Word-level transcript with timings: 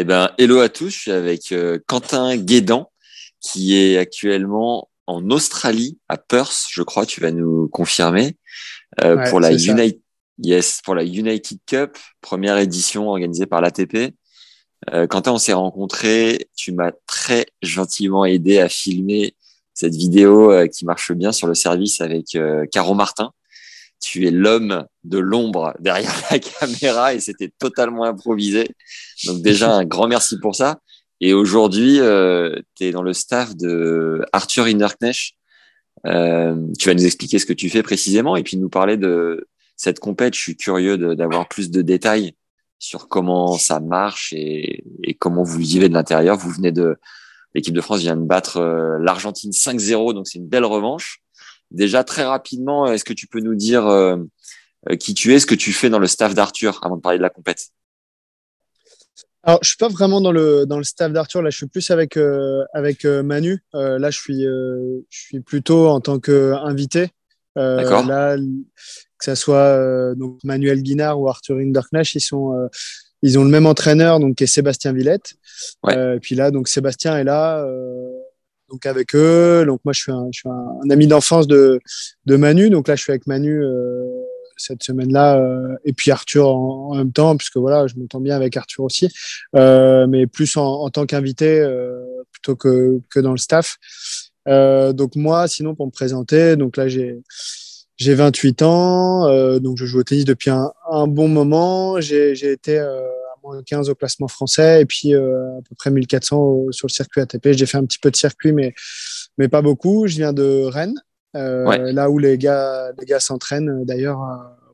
Eh 0.00 0.04
ben, 0.04 0.30
hello 0.38 0.60
à 0.60 0.68
tous, 0.68 0.90
je 0.90 0.96
suis 0.96 1.10
avec 1.10 1.50
euh, 1.50 1.80
Quentin 1.88 2.36
Guédan, 2.36 2.88
qui 3.40 3.76
est 3.76 3.98
actuellement 3.98 4.88
en 5.08 5.28
Australie, 5.30 5.98
à 6.08 6.16
Perth, 6.16 6.66
je 6.70 6.84
crois, 6.84 7.04
tu 7.04 7.20
vas 7.20 7.32
nous 7.32 7.66
confirmer, 7.66 8.36
euh, 9.02 9.16
Ouais, 9.16 9.28
pour 9.28 9.40
la. 9.40 9.52
United, 9.52 10.00
yes, 10.38 10.82
pour 10.84 10.94
la 10.94 11.02
United 11.02 11.58
Cup, 11.66 11.98
première 12.20 12.58
édition 12.58 13.08
organisée 13.08 13.46
par 13.46 13.60
l'ATP. 13.60 14.14
Euh, 14.92 15.08
Quentin, 15.08 15.32
on 15.32 15.38
s'est 15.38 15.52
rencontrés, 15.52 16.48
tu 16.54 16.70
m'as 16.70 16.92
très 17.08 17.46
gentiment 17.62 18.24
aidé 18.24 18.60
à 18.60 18.68
filmer 18.68 19.34
cette 19.74 19.96
vidéo 19.96 20.52
euh, 20.52 20.68
qui 20.68 20.84
marche 20.84 21.10
bien 21.10 21.32
sur 21.32 21.48
le 21.48 21.54
service 21.54 22.00
avec 22.00 22.36
euh, 22.36 22.66
Caro 22.70 22.94
Martin. 22.94 23.32
Tu 24.00 24.26
es 24.26 24.30
l'homme 24.30 24.86
de 25.04 25.18
l'ombre 25.18 25.74
derrière 25.80 26.14
la 26.30 26.38
caméra 26.60 27.14
et 27.14 27.20
c'était 27.20 27.50
totalement 27.58 28.04
improvisé. 28.04 28.68
Donc 29.26 29.42
déjà, 29.42 29.72
un 29.72 29.84
grand 29.84 30.08
merci 30.08 30.38
pour 30.38 30.54
ça. 30.54 30.80
Et 31.20 31.32
aujourd'hui, 31.32 31.98
euh, 32.00 32.54
tu 32.76 32.84
es 32.84 32.90
dans 32.92 33.02
le 33.02 33.12
staff 33.12 33.56
de 33.56 34.24
Arthur 34.32 34.66
Hinderknecht. 34.66 35.34
Euh, 36.06 36.54
tu 36.78 36.88
vas 36.88 36.94
nous 36.94 37.06
expliquer 37.06 37.40
ce 37.40 37.46
que 37.46 37.52
tu 37.52 37.68
fais 37.68 37.82
précisément 37.82 38.36
et 38.36 38.44
puis 38.44 38.56
nous 38.56 38.68
parler 38.68 38.96
de 38.96 39.48
cette 39.76 39.98
compète. 39.98 40.34
Je 40.34 40.40
suis 40.40 40.56
curieux 40.56 40.96
d'avoir 41.16 41.48
plus 41.48 41.70
de 41.70 41.82
détails 41.82 42.34
sur 42.78 43.08
comment 43.08 43.58
ça 43.58 43.80
marche 43.80 44.32
et, 44.32 44.84
et 45.02 45.14
comment 45.14 45.42
vous 45.42 45.58
vivez 45.58 45.88
de 45.88 45.94
l'intérieur. 45.94 46.36
Vous 46.36 46.50
venez 46.50 46.70
de 46.70 46.96
l'équipe 47.54 47.74
de 47.74 47.80
France 47.80 48.00
vient 48.00 48.16
de 48.16 48.24
battre 48.24 48.58
euh, 48.58 48.98
l'Argentine 49.00 49.50
5-0, 49.50 50.14
donc 50.14 50.28
c'est 50.28 50.38
une 50.38 50.48
belle 50.48 50.64
revanche. 50.64 51.22
Déjà 51.70 52.04
très 52.04 52.24
rapidement, 52.24 52.86
est-ce 52.90 53.04
que 53.04 53.12
tu 53.12 53.26
peux 53.26 53.40
nous 53.40 53.54
dire 53.54 53.86
euh, 53.86 54.16
euh, 54.88 54.96
qui 54.96 55.14
tu 55.14 55.34
es, 55.34 55.38
ce 55.38 55.46
que 55.46 55.54
tu 55.54 55.72
fais 55.72 55.90
dans 55.90 55.98
le 55.98 56.06
staff 56.06 56.34
d'Arthur 56.34 56.80
avant 56.82 56.96
de 56.96 57.02
parler 57.02 57.18
de 57.18 57.22
la 57.22 57.30
compète? 57.30 57.68
Alors, 59.42 59.60
je 59.62 59.68
suis 59.68 59.76
pas 59.78 59.88
vraiment 59.88 60.20
dans 60.20 60.32
le 60.32 60.66
dans 60.66 60.78
le 60.78 60.84
staff 60.84 61.12
d'Arthur. 61.12 61.42
Là, 61.42 61.50
je 61.50 61.56
suis 61.56 61.66
plus 61.66 61.90
avec 61.90 62.16
euh, 62.16 62.64
avec 62.74 63.04
euh, 63.04 63.22
Manu. 63.22 63.62
Euh, 63.74 63.98
là, 63.98 64.10
je 64.10 64.18
suis 64.18 64.42
je 64.42 65.18
suis 65.18 65.40
plutôt 65.40 65.88
en 65.88 66.00
tant 66.00 66.18
qu'invité. 66.18 67.08
D'accord. 67.56 68.06
là, 68.06 68.36
que 68.36 69.24
ça 69.24 69.34
soit 69.34 70.14
donc 70.14 70.38
Manuel 70.44 70.80
Guinard 70.80 71.20
ou 71.20 71.28
Arthur 71.28 71.56
Hinderknecht, 71.56 72.14
ils 72.14 72.20
sont 72.20 72.68
ils 73.22 73.36
ont 73.36 73.42
le 73.42 73.50
même 73.50 73.66
entraîneur, 73.66 74.20
donc 74.20 74.36
qui 74.36 74.44
est 74.44 74.46
Sébastien 74.46 74.92
Villette. 74.92 75.34
Ouais. 75.82 76.16
Et 76.16 76.20
puis 76.20 76.36
là, 76.36 76.52
donc 76.52 76.68
Sébastien 76.68 77.18
est 77.18 77.24
là, 77.24 77.66
donc 78.70 78.86
avec 78.86 79.14
eux. 79.14 79.64
Donc 79.66 79.80
moi, 79.84 79.92
je 79.92 80.00
suis 80.00 80.12
un, 80.12 80.90
ami 80.90 81.06
d'enfance 81.06 81.46
de 81.46 81.80
Manu. 82.26 82.70
Donc 82.70 82.88
là, 82.88 82.96
je 82.96 83.02
suis 83.02 83.12
avec 83.12 83.26
Manu. 83.26 83.62
Euh, 83.62 84.04
cette 84.60 84.82
semaine-là 84.82 85.38
euh, 85.38 85.76
et 85.84 85.92
puis 85.92 86.10
Arthur 86.10 86.48
en, 86.48 86.96
même 86.96 87.12
temps 87.12 87.36
puisque 87.36 87.58
voilà 87.58 87.86
je 87.86 87.94
m'entends 87.94 88.20
bien 88.20 88.34
avec 88.34 88.56
Arthur 88.56 88.82
aussi 88.82 89.08
euh, 89.54 90.06
mais 90.08 90.26
plus 90.26 90.56
en, 90.56 90.90
tant 90.90 91.06
qu'invité 91.06 91.64
plutôt 92.32 92.56
que, 92.56 93.00
que 93.08 93.20
dans 93.20 93.30
le 93.30 93.38
staff 93.38 93.78
donc 94.46 95.14
moi 95.14 95.46
sinon 95.46 95.76
pour 95.76 95.86
me 95.86 95.92
présenter 95.92 96.56
donc 96.56 96.76
là 96.76 96.88
j'ai 96.88 97.20
j'ai 97.96 98.14
28 98.14 98.62
ans 98.62 99.58
donc 99.60 99.76
je 99.76 99.86
joue 99.86 100.00
au 100.00 100.02
tennis 100.02 100.24
depuis 100.24 100.50
un, 100.50 101.06
bon 101.06 101.28
moment 101.28 102.00
j'ai 102.00 102.32
été 102.50 102.84
moins 103.42 103.62
15 103.62 103.88
au 103.90 103.94
classement 103.94 104.28
français 104.28 104.82
et 104.82 104.86
puis 104.86 105.14
euh, 105.14 105.58
à 105.58 105.62
peu 105.68 105.74
près 105.76 105.90
1400 105.90 106.38
au- 106.40 106.72
sur 106.72 106.86
le 106.86 106.92
circuit 106.92 107.20
ATP 107.20 107.52
j'ai 107.52 107.66
fait 107.66 107.76
un 107.78 107.84
petit 107.84 107.98
peu 107.98 108.10
de 108.10 108.16
circuit 108.16 108.52
mais 108.52 108.74
mais 109.38 109.48
pas 109.48 109.62
beaucoup. 109.62 110.06
Je 110.06 110.16
viens 110.16 110.32
de 110.32 110.64
Rennes 110.64 111.00
euh, 111.36 111.64
Ouais. 111.66 111.92
là 111.92 112.10
où 112.10 112.18
les 112.18 112.38
gars 112.38 112.90
les 112.98 113.06
gars 113.06 113.20
s'entraînent 113.20 113.68
euh, 113.70 113.84
d'ailleurs 113.84 114.20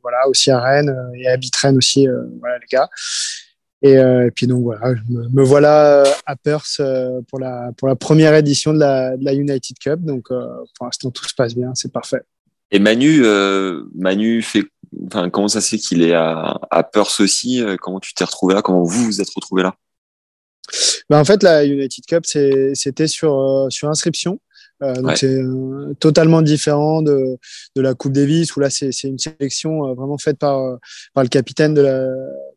voilà 0.02 0.28
aussi 0.28 0.50
à 0.50 0.60
Rennes 0.60 0.94
et 1.14 1.26
habitent 1.28 1.56
Rennes 1.56 1.76
aussi 1.78 2.06
voilà 2.40 2.58
les 2.58 2.66
gars. 2.70 2.88
Et, 3.82 3.92
et 3.92 4.30
puis 4.34 4.46
donc 4.46 4.62
voilà 4.62 4.94
je 4.94 5.12
me, 5.12 5.28
me 5.28 5.42
voilà 5.42 6.04
à 6.24 6.36
Perth 6.36 6.80
pour 7.28 7.38
la 7.38 7.70
pour 7.76 7.88
la 7.88 7.96
première 7.96 8.34
édition 8.34 8.72
de 8.72 8.78
la, 8.78 9.16
de 9.16 9.24
la 9.24 9.34
United 9.34 9.78
Cup. 9.78 10.00
Donc 10.00 10.28
pour 10.28 10.86
l'instant 10.86 11.10
tout 11.10 11.26
se 11.28 11.34
passe 11.34 11.54
bien 11.54 11.72
c'est 11.74 11.92
parfait. 11.92 12.22
Et 12.70 12.78
Manu, 12.78 13.20
euh, 13.24 13.84
Manu 13.94 14.40
fait, 14.42 14.64
comment 15.32 15.48
ça 15.48 15.60
se 15.60 15.70
fait 15.70 15.78
qu'il 15.78 16.02
est 16.02 16.14
à, 16.14 16.58
à 16.70 16.82
Perth 16.82 17.20
aussi 17.20 17.60
euh, 17.62 17.76
Comment 17.80 18.00
tu 18.00 18.14
t'es 18.14 18.24
retrouvé 18.24 18.54
là 18.54 18.62
Comment 18.62 18.82
vous 18.82 19.04
vous 19.04 19.20
êtes 19.20 19.30
retrouvé 19.34 19.62
là? 19.62 19.74
Ben, 21.10 21.20
en 21.20 21.24
fait, 21.24 21.42
la 21.42 21.64
United 21.64 22.04
Cup, 22.06 22.24
c'était 22.24 23.06
sur, 23.06 23.38
euh, 23.38 23.70
sur 23.70 23.88
inscription. 23.88 24.40
Euh, 24.82 24.94
donc, 24.96 25.06
Ouais. 25.06 25.16
c'est 25.16 25.38
euh, 25.38 25.94
totalement 26.00 26.42
différent 26.42 27.00
de, 27.00 27.38
de 27.76 27.80
la 27.80 27.94
Coupe 27.94 28.12
Davis, 28.12 28.54
où 28.56 28.60
là, 28.60 28.70
c'est 28.70 28.90
une 29.04 29.18
sélection 29.18 29.86
euh, 29.88 29.94
vraiment 29.94 30.18
faite 30.18 30.38
par, 30.38 30.58
euh, 30.58 30.76
par 31.14 31.22
le 31.22 31.28
capitaine, 31.28 31.74
de 31.74 31.80
la, 31.82 32.06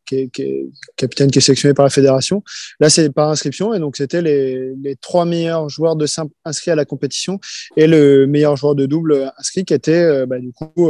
qui 0.06 0.16
est, 0.16 0.30
qui 0.30 0.42
est- 0.42 0.66
capitaine 0.96 1.30
qui 1.30 1.38
est 1.40 1.42
sélectionné 1.42 1.74
par 1.74 1.86
la 1.86 1.90
fédération. 1.92 2.44
Là, 2.80 2.90
c'est 2.90 3.12
par 3.12 3.30
inscription. 3.30 3.74
Et 3.74 3.80
donc, 3.80 3.98
c'était 3.98 4.22
les, 4.22 4.74
les 4.82 4.96
trois 4.96 5.26
meilleurs 5.26 5.70
joueurs 5.70 5.96
de 5.96 6.06
simple 6.06 6.34
inscrits 6.44 6.72
à 6.72 6.76
la 6.76 6.86
compétition 6.86 7.40
et 7.76 7.88
le 7.88 8.26
meilleur 8.26 8.56
joueur 8.56 8.74
de 8.76 8.86
double 8.86 9.32
inscrit 9.38 9.64
qui 9.66 9.74
était, 9.74 9.92
euh, 10.04 10.26
bah, 10.26 10.40
du 10.40 10.52
coup, 10.54 10.90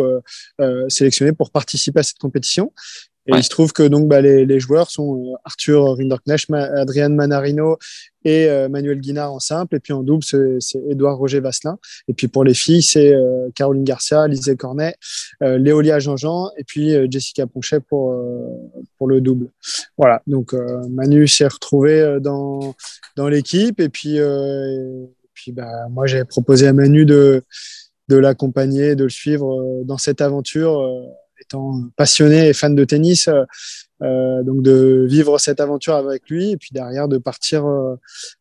euh, 0.61 0.89
sélectionné 0.89 1.33
pour 1.33 1.51
participer 1.51 1.99
à 1.99 2.03
cette 2.03 2.19
compétition. 2.19 2.71
Et 3.27 3.33
Ouais. 3.33 3.39
il 3.39 3.43
se 3.43 3.49
trouve 3.49 3.73
que 3.73 3.83
donc 3.83 4.07
bah, 4.07 4.21
les, 4.21 4.45
les 4.45 4.59
joueurs 4.59 4.89
sont 4.89 5.21
euh, 5.21 5.35
Arthur 5.43 5.97
Rinderknecht, 5.97 6.49
Adrian 6.51 7.09
Manarino 7.09 7.77
et 8.23 8.47
euh, 8.49 8.69
Manuel 8.69 8.99
Guinard 9.01 9.33
en 9.33 9.39
simple. 9.39 9.75
Et 9.75 9.79
puis 9.79 9.91
en 9.93 10.01
double, 10.01 10.23
c'est 10.23 10.79
Édouard 10.89 11.17
Roger 11.17 11.39
Vasselin. 11.41 11.77
Et 12.07 12.13
puis 12.13 12.27
pour 12.29 12.43
les 12.43 12.53
filles, 12.53 12.81
c'est 12.81 13.13
euh, 13.13 13.49
Caroline 13.53 13.83
Garcia, 13.83 14.27
Lisée 14.27 14.55
Cornet, 14.55 14.95
euh, 15.43 15.57
Léolia 15.57 15.99
Jean-Jean 15.99 16.51
et 16.57 16.63
puis 16.63 16.95
euh, 16.95 17.07
Jessica 17.09 17.47
Ponchet 17.47 17.79
pour, 17.81 18.13
euh, 18.13 18.47
pour 18.97 19.07
le 19.07 19.19
double. 19.21 19.49
Voilà, 19.97 20.21
donc 20.27 20.53
euh, 20.53 20.81
Manu 20.89 21.27
s'est 21.27 21.47
retrouvé 21.47 22.19
dans, 22.21 22.75
dans 23.17 23.27
l'équipe. 23.27 23.79
Et 23.79 23.89
puis, 23.89 24.19
euh, 24.19 25.03
et 25.03 25.29
puis 25.33 25.51
bah, 25.51 25.87
moi, 25.89 26.05
j'ai 26.07 26.23
proposé 26.23 26.67
à 26.67 26.73
Manu 26.73 27.05
de, 27.05 27.43
de 28.07 28.15
l'accompagner, 28.17 28.95
de 28.95 29.03
le 29.03 29.09
suivre 29.09 29.83
dans 29.83 29.97
cette 29.97 30.21
aventure. 30.21 30.81
Étant 31.39 31.83
passionné 31.95 32.49
et 32.49 32.53
fan 32.53 32.75
de 32.75 32.83
tennis, 32.85 33.27
euh, 33.27 33.43
euh, 34.03 34.43
donc 34.43 34.61
de 34.61 35.05
vivre 35.09 35.37
cette 35.39 35.59
aventure 35.59 35.95
avec 35.95 36.29
lui 36.29 36.51
et 36.51 36.57
puis 36.57 36.69
derrière 36.71 37.07
de 37.07 37.17
partir 37.17 37.65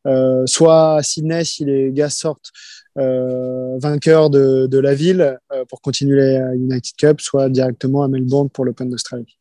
euh, 0.07 0.47
soit 0.47 0.97
à 0.97 1.03
Sydney 1.03 1.45
si 1.45 1.65
les 1.65 1.93
gars 1.93 2.11
sortent 2.11 2.53
vainqueurs 2.97 4.31
de, 4.31 4.67
de 4.67 4.79
la 4.79 4.95
ville 4.95 5.39
pour 5.69 5.83
continuer 5.83 6.39
la 6.39 6.55
United 6.55 6.97
Cup, 6.97 7.21
soit 7.21 7.51
directement 7.51 8.03
à 8.03 8.09
Melbourne 8.09 8.49
pour 8.49 8.65
l'Open 8.65 8.89
d'Australie. 8.89 9.37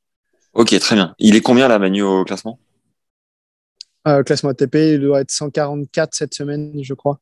Ok, 0.54 0.78
très 0.80 0.96
bien. 0.96 1.16
Il 1.20 1.38
est 1.38 1.42
combien 1.42 1.70
là, 1.70 1.80
Manu, 1.80 2.02
au 2.02 2.26
classement? 2.26 2.60
Euh, 4.08 4.24
classement 4.24 4.52
ATP, 4.52 4.76
il 4.76 5.02
doit 5.02 5.22
être 5.22 5.32
144 5.32 6.14
cette 6.14 6.34
semaine, 6.34 6.74
je 6.82 6.94
crois. 6.94 7.20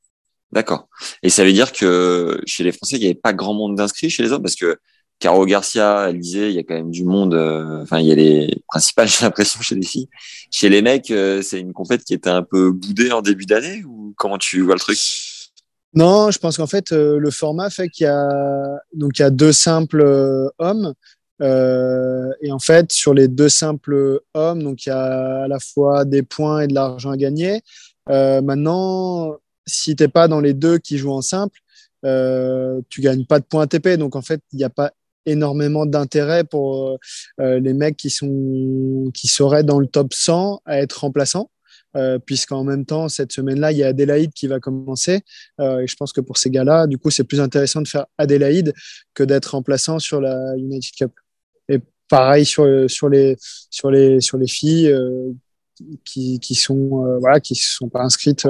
D'accord. 0.51 0.87
Et 1.23 1.29
ça 1.29 1.43
veut 1.43 1.53
dire 1.53 1.71
que 1.71 2.39
chez 2.45 2.63
les 2.63 2.71
Français, 2.71 2.97
il 2.97 2.99
n'y 2.99 3.05
avait 3.05 3.15
pas 3.15 3.33
grand 3.33 3.53
monde 3.53 3.75
d'inscrits 3.75 4.09
chez 4.09 4.21
les 4.21 4.31
hommes 4.31 4.43
parce 4.43 4.55
que 4.55 4.77
Caro 5.19 5.45
Garcia, 5.45 6.11
disait, 6.13 6.49
il 6.49 6.55
y 6.55 6.59
a 6.59 6.63
quand 6.63 6.73
même 6.73 6.91
du 6.91 7.05
monde. 7.05 7.33
euh, 7.33 7.81
Enfin, 7.83 7.99
il 7.99 8.07
y 8.07 8.11
a 8.11 8.15
les 8.15 8.61
principales, 8.67 9.07
j'ai 9.09 9.23
l'impression, 9.23 9.61
chez 9.61 9.75
les 9.75 9.85
filles. 9.85 10.09
Chez 10.51 10.69
les 10.69 10.81
mecs, 10.81 11.11
euh, 11.11 11.41
c'est 11.41 11.59
une 11.59 11.73
compète 11.73 12.03
qui 12.03 12.13
était 12.13 12.29
un 12.29 12.43
peu 12.43 12.71
boudée 12.71 13.11
en 13.11 13.21
début 13.21 13.45
d'année 13.45 13.83
ou 13.85 14.13
comment 14.17 14.37
tu 14.37 14.61
vois 14.61 14.75
le 14.75 14.79
truc? 14.79 14.97
Non, 15.93 16.31
je 16.31 16.39
pense 16.39 16.57
qu'en 16.57 16.67
fait, 16.67 16.91
euh, 16.91 17.19
le 17.19 17.31
format 17.31 17.69
fait 17.69 17.87
qu'il 17.87 18.05
y 18.05 18.07
a 18.09 18.27
donc 18.93 19.19
il 19.19 19.21
y 19.21 19.25
a 19.25 19.29
deux 19.29 19.51
simples 19.53 20.03
hommes. 20.57 20.93
Et 21.41 22.51
en 22.51 22.59
fait, 22.59 22.91
sur 22.91 23.13
les 23.13 23.27
deux 23.27 23.49
simples 23.49 24.21
hommes, 24.33 24.63
donc 24.63 24.85
il 24.85 24.89
y 24.89 24.91
a 24.93 25.43
à 25.43 25.47
la 25.47 25.59
fois 25.59 26.05
des 26.05 26.23
points 26.23 26.61
et 26.61 26.67
de 26.67 26.73
l'argent 26.73 27.11
à 27.11 27.17
gagner. 27.17 27.61
Maintenant, 28.07 29.35
si 29.65 29.95
t'es 29.95 30.07
pas 30.07 30.27
dans 30.27 30.39
les 30.39 30.53
deux 30.53 30.77
qui 30.77 30.97
jouent 30.97 31.11
en 31.13 31.21
simple, 31.21 31.59
euh, 32.05 32.81
tu 32.89 33.01
gagnes 33.01 33.25
pas 33.25 33.39
de 33.39 33.45
points 33.45 33.63
ATP. 33.63 33.97
Donc 33.97 34.15
en 34.15 34.21
fait, 34.21 34.41
il 34.51 34.57
n'y 34.57 34.63
a 34.63 34.69
pas 34.69 34.91
énormément 35.25 35.85
d'intérêt 35.85 36.43
pour 36.43 36.87
euh, 36.87 36.97
euh, 37.39 37.59
les 37.59 37.73
mecs 37.73 37.97
qui 37.97 38.09
sont 38.09 39.11
qui 39.13 39.27
seraient 39.27 39.63
dans 39.63 39.79
le 39.79 39.87
top 39.87 40.13
100 40.13 40.61
à 40.65 40.79
être 40.79 41.01
remplaçants. 41.01 41.49
Euh, 41.95 42.17
puisqu'en 42.17 42.63
même 42.63 42.85
temps, 42.85 43.07
cette 43.07 43.31
semaine-là, 43.31 43.71
il 43.71 43.77
y 43.77 43.83
a 43.83 43.87
Adélaïde 43.87 44.33
qui 44.33 44.47
va 44.47 44.59
commencer. 44.59 45.21
Euh, 45.59 45.81
et 45.81 45.87
je 45.87 45.95
pense 45.95 46.11
que 46.11 46.21
pour 46.21 46.39
ces 46.39 46.49
gars-là, 46.49 46.87
du 46.87 46.97
coup, 46.97 47.11
c'est 47.11 47.23
plus 47.23 47.39
intéressant 47.39 47.83
de 47.83 47.87
faire 47.87 48.07
Adélaïde 48.17 48.73
que 49.13 49.23
d'être 49.23 49.51
remplaçant 49.51 49.99
sur 49.99 50.19
la 50.19 50.57
United 50.57 50.95
Cup. 50.95 51.11
Et 51.69 51.77
pareil 52.09 52.45
sur, 52.45 52.89
sur, 52.89 53.09
les, 53.09 53.37
sur, 53.69 53.91
les, 53.91 54.21
sur 54.21 54.39
les 54.39 54.47
filles 54.47 54.91
qui, 56.03 56.39
qui 56.39 56.55
sont 56.55 57.19
voilà 57.19 57.39
qui 57.39 57.55
sont 57.55 57.89
pas 57.89 58.01
inscrites 58.01 58.47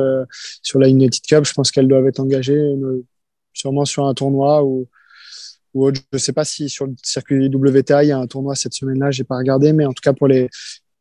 sur 0.62 0.80
la 0.80 0.88
United 0.88 1.22
Cup. 1.22 1.46
Je 1.46 1.54
pense 1.54 1.70
qu'elles 1.72 1.88
doivent 1.88 2.08
être 2.08 2.22
engagées 2.22 2.64
sûrement 3.54 3.86
sur 3.86 4.06
un 4.06 4.14
tournoi 4.14 4.64
ou 4.64 4.88
ou 5.74 5.86
autre. 5.86 6.02
Je 6.12 6.18
sais 6.18 6.34
pas 6.34 6.46
si 6.46 6.70
sur 6.70 6.86
le 6.86 6.94
circuit 7.04 7.48
WTA 7.48 8.04
il 8.04 8.08
y 8.08 8.12
a 8.12 8.18
un 8.18 8.28
tournoi 8.28 8.56
cette 8.56 8.74
semaine-là. 8.74 9.12
J'ai 9.12 9.24
pas 9.24 9.38
regardé, 9.38 9.74
mais 9.74 9.86
en 9.86 9.94
tout 9.94 10.02
cas 10.02 10.14
pour 10.14 10.28
les 10.28 10.50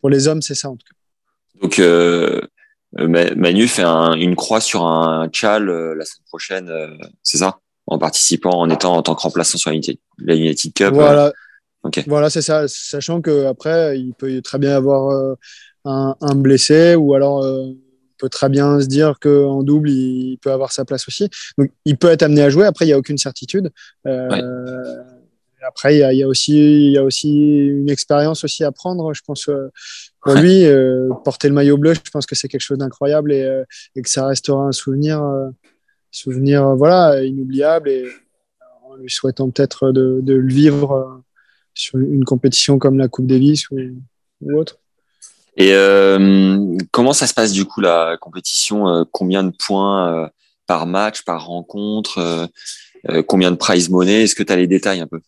pour 0.00 0.10
les 0.10 0.28
hommes 0.28 0.42
c'est 0.42 0.54
ça 0.54 0.70
en 0.70 0.76
tout 0.76 0.86
cas. 0.88 1.60
Donc 1.60 1.78
euh, 1.78 2.40
Manu 2.96 3.69
fait 3.69 3.82
un, 3.82 4.14
une 4.14 4.36
croix 4.36 4.60
sur 4.60 4.86
un 4.86 5.28
chal 5.32 5.69
euh, 5.69 5.94
la 5.94 6.04
semaine 6.04 6.24
prochaine, 6.26 6.69
euh, 6.69 6.88
c'est 7.22 7.38
ça? 7.38 7.58
En 7.86 7.98
participant, 7.98 8.52
en 8.52 8.70
étant 8.70 8.96
en 8.96 9.02
tant 9.02 9.14
que 9.14 9.22
remplaçant 9.22 9.58
sur 9.58 9.70
la 9.70 9.76
United, 10.34 10.72
Cup. 10.72 10.94
Voilà. 10.94 11.32
Voilà, 12.06 12.30
c'est 12.30 12.42
ça. 12.42 12.69
Sachant 12.69 13.20
que 13.20 13.46
après, 13.46 13.98
il 13.98 14.14
peut 14.14 14.40
très 14.40 14.58
bien 14.58 14.76
avoir 14.76 15.36
un, 15.84 16.14
un, 16.20 16.34
blessé 16.36 16.94
ou 16.94 17.14
alors 17.14 17.44
peut 18.22 18.28
très 18.28 18.48
bien 18.48 18.80
se 18.80 18.86
dire 18.86 19.19
qu'en 19.20 19.64
double, 19.64 19.90
il 19.90 20.38
peut 20.38 20.52
avoir 20.52 20.70
sa 20.70 20.84
place 20.84 21.08
aussi. 21.08 21.28
Donc, 21.58 21.70
il 21.84 21.98
peut 21.98 22.08
être 22.08 22.22
amené 22.22 22.42
à 22.42 22.50
jouer. 22.50 22.66
Après, 22.66 22.84
il 22.84 22.88
n'y 22.88 22.94
a 22.94 22.98
aucune 22.98 23.19
certitude. 23.19 23.72
Euh, 24.06 25.02
après, 25.66 25.96
il 25.96 25.98
y, 25.98 26.04
a, 26.04 26.12
y, 26.12 26.22
a, 26.22 26.28
aussi, 26.28 26.86
il 26.86 26.92
y 26.92 26.98
a 26.98 27.02
aussi 27.02 27.32
une 27.66 27.90
expérience 27.90 28.44
aussi 28.44 28.62
à 28.62 28.70
prendre. 28.70 29.12
Je 29.12 29.22
pense 29.26 29.48
euh, 29.48 29.72
pour 30.20 30.34
lui, 30.34 30.64
euh, 30.66 31.08
porter 31.24 31.48
le 31.48 31.54
maillot 31.54 31.78
bleu, 31.78 31.94
je 31.94 32.10
pense 32.12 32.26
que 32.26 32.36
c'est 32.36 32.46
quelque 32.46 32.60
chose 32.60 32.78
d'incroyable 32.78 33.32
et, 33.32 33.42
euh, 33.42 33.64
et, 33.96 34.02
que 34.02 34.08
ça 34.08 34.24
restera 34.26 34.62
un 34.62 34.72
souvenir, 34.72 35.20
souvenir 36.12 36.76
voilà, 36.76 37.24
inoubliable. 37.24 37.88
Et 37.88 38.06
en 38.84 38.94
lui 38.94 39.10
souhaitant 39.10 39.50
peut-être 39.50 39.90
de, 39.90 40.20
de, 40.22 40.34
le 40.34 40.52
vivre 40.52 41.22
sur 41.74 41.98
une 41.98 42.24
compétition 42.24 42.78
comme 42.78 42.98
la 42.98 43.08
Coupe 43.08 43.26
Davis 43.26 43.69
ou, 43.70 43.78
ou 44.42 44.58
autre. 44.58 44.81
Et 45.56 45.72
euh, 45.72 46.76
comment 46.90 47.12
ça 47.12 47.26
se 47.26 47.34
passe 47.34 47.52
du 47.52 47.64
coup 47.64 47.81
la 47.81 48.16
compétition 48.20 48.88
euh, 48.88 49.04
Combien 49.10 49.44
de 49.44 49.52
points 49.66 50.25
euh, 50.25 50.28
par 50.66 50.87
match, 50.87 51.22
par 51.22 51.46
rencontre 51.46 52.49
Combien 53.26 53.50
de 53.50 53.56
prize 53.56 53.90
money? 53.90 54.22
Est-ce 54.22 54.37
que 54.37 54.44
tu 54.44 54.52
as 54.52 54.56
les 54.56 54.69
détails 54.69 55.00
un 55.00 55.08
peu? 55.08 55.20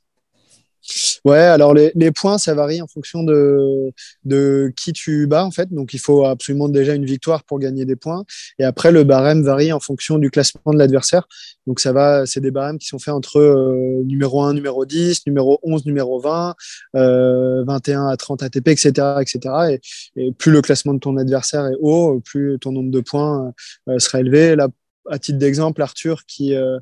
Ouais, 1.25 1.38
alors 1.38 1.73
les, 1.73 1.91
les, 1.94 2.12
points, 2.12 2.37
ça 2.37 2.55
varie 2.55 2.82
en 2.82 2.87
fonction 2.87 3.23
de, 3.23 3.91
de 4.25 4.71
qui 4.76 4.93
tu 4.93 5.26
bats, 5.26 5.47
en 5.47 5.50
fait. 5.50 5.73
Donc, 5.73 5.94
il 5.94 5.99
faut 5.99 6.26
absolument 6.26 6.69
déjà 6.69 6.94
une 6.94 7.06
victoire 7.06 7.44
pour 7.44 7.59
gagner 7.59 7.87
des 7.87 7.97
points. 7.97 8.25
Et 8.59 8.65
après, 8.65 8.93
le 8.93 9.05
barème 9.05 9.43
varie 9.43 9.73
en 9.73 9.81
fonction 9.81 10.19
du 10.19 10.31
classement 10.31 10.75
de 10.75 10.79
l'adversaire. 10.79 11.26
Donc, 11.67 11.81
ça 11.81 11.93
va, 11.94 12.26
c'est 12.26 12.41
des 12.41 12.50
barèmes 12.50 12.79
qui 12.79 12.88
sont 12.88 12.99
faits 12.99 13.15
entre 13.15 13.38
euh, 13.38 14.03
numéro 14.05 14.43
1, 14.43 14.53
numéro 14.53 14.85
10, 14.85 15.26
numéro 15.26 15.59
11, 15.62 15.87
numéro 15.87 16.21
20, 16.21 16.55
euh, 16.97 17.65
21 17.65 18.09
à 18.09 18.17
30 18.19 18.43
ATP, 18.43 18.69
etc., 18.69 18.93
etc. 19.23 19.81
Et, 20.17 20.27
et, 20.27 20.32
plus 20.32 20.53
le 20.53 20.61
classement 20.61 20.93
de 20.93 20.99
ton 20.99 21.17
adversaire 21.17 21.67
est 21.67 21.77
haut, 21.81 22.20
plus 22.20 22.59
ton 22.61 22.73
nombre 22.73 22.91
de 22.91 23.00
points 23.00 23.55
euh, 23.88 23.99
sera 23.99 24.20
élevé. 24.20 24.56
Là, 24.56 24.69
à 25.11 25.19
titre 25.19 25.39
d'exemple, 25.39 25.83
Arthur 25.83 26.25
qui, 26.27 26.55
euh, 26.55 26.79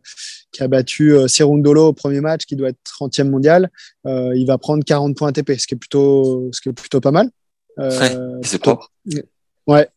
qui 0.50 0.62
a 0.62 0.68
battu 0.68 1.14
euh, 1.14 1.28
Serundolo 1.28 1.88
au 1.88 1.92
premier 1.92 2.20
match, 2.20 2.44
qui 2.44 2.56
doit 2.56 2.68
être 2.68 2.78
30e 2.84 3.28
mondial, 3.28 3.70
euh, 4.06 4.32
il 4.36 4.46
va 4.46 4.58
prendre 4.58 4.84
40 4.84 5.16
points 5.16 5.28
ATP, 5.28 5.58
ce 5.58 5.66
qui 5.66 5.74
est 5.74 5.78
plutôt, 5.78 6.50
ce 6.52 6.60
qui 6.60 6.68
est 6.68 6.72
plutôt 6.72 7.00
pas 7.00 7.10
mal. 7.10 7.30
Euh, 7.78 8.38
c'est 8.42 8.60
propre. 8.60 8.92
Ouais. 9.66 9.88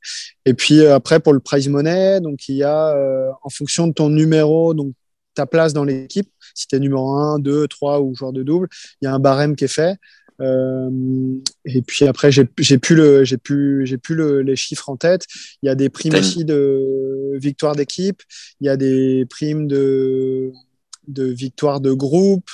Et 0.46 0.54
puis 0.54 0.86
après 0.86 1.20
pour 1.20 1.34
le 1.34 1.40
prize 1.40 1.68
money, 1.68 2.22
donc 2.22 2.48
il 2.48 2.56
y 2.56 2.64
a 2.64 2.96
en 3.44 3.50
fonction 3.50 3.88
de 3.88 3.94
ton 3.94 4.10
numéro, 4.10 4.74
donc 4.74 4.94
ta 5.34 5.46
place 5.46 5.74
dans 5.74 5.84
l'équipe, 5.84 6.30
si 6.54 6.68
tu 6.68 6.76
es 6.76 6.80
numéro 6.80 7.16
1, 7.16 7.40
2, 7.40 7.68
3 7.68 8.00
ou 8.00 8.16
joueur 8.16 8.32
de 8.32 8.44
double, 8.44 8.70
il 9.02 9.06
y 9.06 9.08
a 9.08 9.14
un 9.14 9.20
barème 9.20 9.56
qui 9.56 9.66
est 9.66 9.70
fait. 9.70 9.98
Euh, 10.42 10.90
et 11.66 11.82
puis 11.82 12.06
après, 12.06 12.32
j'ai 12.32 12.46
plus 12.46 12.96
le, 12.96 13.24
j'ai 13.24 13.38
plus, 13.38 13.86
j'ai 13.86 13.98
plus 13.98 14.16
le, 14.16 14.42
les 14.42 14.56
chiffres 14.56 14.90
en 14.90 14.98
tête. 14.98 15.26
Il 15.62 15.68
y 15.68 15.70
a 15.70 15.76
des 15.76 15.90
primes 15.90 16.16
aussi 16.16 16.46
de 16.46 17.38
victoire 17.38 17.76
d'équipe. 17.76 18.22
Il 18.62 18.68
y 18.68 18.70
a 18.70 18.78
des 18.78 19.26
primes 19.30 19.68
de 19.68 20.52
de 21.08 21.26
victoire 21.26 21.82
de 21.82 21.92
groupe. 21.92 22.50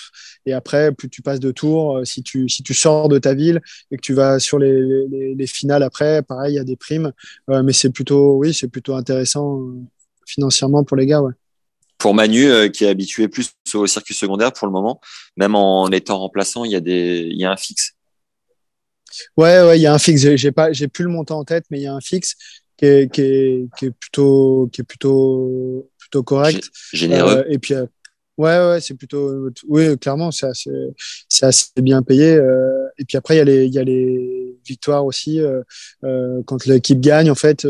Et 0.45 0.53
après, 0.53 0.91
plus 0.91 1.09
tu 1.09 1.21
passes 1.21 1.39
de 1.39 1.51
tour, 1.51 1.97
euh, 1.97 2.05
si 2.05 2.23
tu, 2.23 2.49
si 2.49 2.63
tu 2.63 2.73
sors 2.73 3.09
de 3.09 3.19
ta 3.19 3.33
ville 3.33 3.61
et 3.91 3.97
que 3.97 4.01
tu 4.01 4.13
vas 4.13 4.39
sur 4.39 4.57
les, 4.59 5.07
les, 5.07 5.35
les 5.35 5.47
finales 5.47 5.83
après, 5.83 6.21
pareil, 6.23 6.53
il 6.53 6.55
y 6.55 6.59
a 6.59 6.63
des 6.63 6.75
primes. 6.75 7.11
Euh, 7.49 7.63
mais 7.63 7.73
c'est 7.73 7.91
plutôt, 7.91 8.37
oui, 8.37 8.53
c'est 8.53 8.67
plutôt 8.67 8.95
intéressant 8.95 9.61
euh, 9.61 9.79
financièrement 10.25 10.83
pour 10.83 10.97
les 10.97 11.05
gars, 11.05 11.21
ouais 11.21 11.33
pour 12.01 12.15
Manu 12.15 12.47
euh, 12.47 12.67
qui 12.67 12.83
est 12.83 12.89
habitué 12.89 13.27
plus 13.27 13.51
au 13.75 13.87
circuit 13.87 14.13
secondaire 14.13 14.53
pour 14.53 14.67
le 14.67 14.73
moment, 14.73 15.01
même 15.37 15.55
en 15.55 15.89
étant 15.89 16.19
remplaçant, 16.19 16.65
il 16.65 16.71
y 16.71 16.75
a 16.75 16.81
des, 16.81 17.27
il 17.29 17.39
y 17.39 17.45
a 17.45 17.51
un 17.51 17.57
fixe. 17.57 17.93
Ouais, 19.37 19.61
ouais, 19.61 19.77
il 19.77 19.81
y 19.81 19.87
a 19.87 19.93
un 19.93 19.99
fixe. 19.99 20.35
J'ai 20.35 20.51
pas, 20.51 20.71
j'ai 20.71 20.87
plus 20.87 21.03
le 21.03 21.11
montant 21.11 21.39
en 21.39 21.43
tête, 21.43 21.65
mais 21.69 21.79
il 21.79 21.83
y 21.83 21.87
a 21.87 21.93
un 21.93 22.01
fixe 22.01 22.35
qui 22.77 22.85
est, 22.85 23.13
qui 23.13 23.21
est, 23.21 23.67
qui 23.77 23.85
est 23.87 23.91
plutôt, 23.91 24.69
qui 24.71 24.81
est 24.81 24.83
plutôt, 24.85 25.89
plutôt 25.99 26.23
correct. 26.23 26.69
Généreux. 26.93 27.37
Euh, 27.37 27.43
et 27.49 27.59
puis, 27.59 27.73
euh, 27.73 27.85
ouais, 28.37 28.57
ouais, 28.57 28.79
c'est 28.81 28.95
plutôt, 28.95 29.49
oui, 29.67 29.97
clairement, 29.97 30.31
c'est 30.31 30.47
assez, 30.47 30.71
c'est 31.27 31.45
assez 31.45 31.67
bien 31.77 32.01
payé. 32.01 32.35
Euh, 32.35 32.87
et 32.97 33.05
puis 33.05 33.17
après, 33.17 33.35
il 33.35 33.37
y 33.39 33.41
a 33.41 33.45
les, 33.45 33.65
il 33.65 33.73
y 33.73 33.79
a 33.79 33.83
les 33.83 34.57
victoires 34.65 35.05
aussi. 35.05 35.41
Quand 36.01 36.65
l'équipe 36.65 37.01
gagne, 37.01 37.29
en 37.29 37.35
fait, 37.35 37.67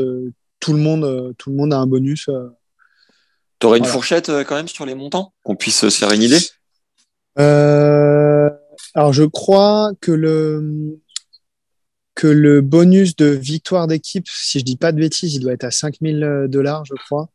tout 0.60 0.74
le 0.74 0.80
monde, 0.80 1.34
tout 1.38 1.50
le 1.50 1.56
monde 1.56 1.74
a 1.74 1.80
un 1.80 1.88
bonus. 1.88 2.30
Tu 3.62 3.68
aurais 3.68 3.78
une 3.78 3.86
fourchette 3.86 4.30
euh, 4.30 4.44
quand 4.44 4.56
même 4.56 4.68
sur 4.68 4.86
les 4.86 4.96
montants 4.96 5.34
Qu'on 5.44 5.56
puisse 5.56 5.88
se 5.88 5.90
faire 5.90 6.12
une 6.12 6.24
idée? 6.24 6.40
Euh, 7.40 8.50
Alors, 8.96 9.14
je 9.14 9.24
crois 9.24 9.92
que 10.02 10.12
le, 10.12 11.00
que 12.16 12.28
le 12.28 12.62
bonus 12.62 13.16
de 13.16 13.28
victoire 13.28 13.88
d'équipe, 13.88 14.28
si 14.28 14.60
je 14.60 14.66
dis 14.66 14.78
pas 14.78 14.92
de 14.92 14.98
bêtises, 15.00 15.36
il 15.36 15.40
doit 15.40 15.54
être 15.54 15.64
à 15.64 15.72
5000 15.72 16.48
dollars, 16.50 16.84
je 16.86 16.96
crois. 17.06 17.30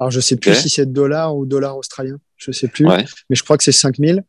Alors, 0.00 0.10
je 0.10 0.20
sais 0.20 0.36
plus 0.36 0.54
si 0.54 0.70
c'est 0.70 0.86
dollars 0.86 1.36
ou 1.36 1.44
dollars 1.44 1.76
australiens, 1.76 2.18
je 2.36 2.50
sais 2.50 2.68
plus, 2.68 2.86
mais 2.86 3.04
je 3.30 3.42
crois 3.42 3.58
que 3.58 3.64
c'est 3.64 3.72
5000. 3.72 4.24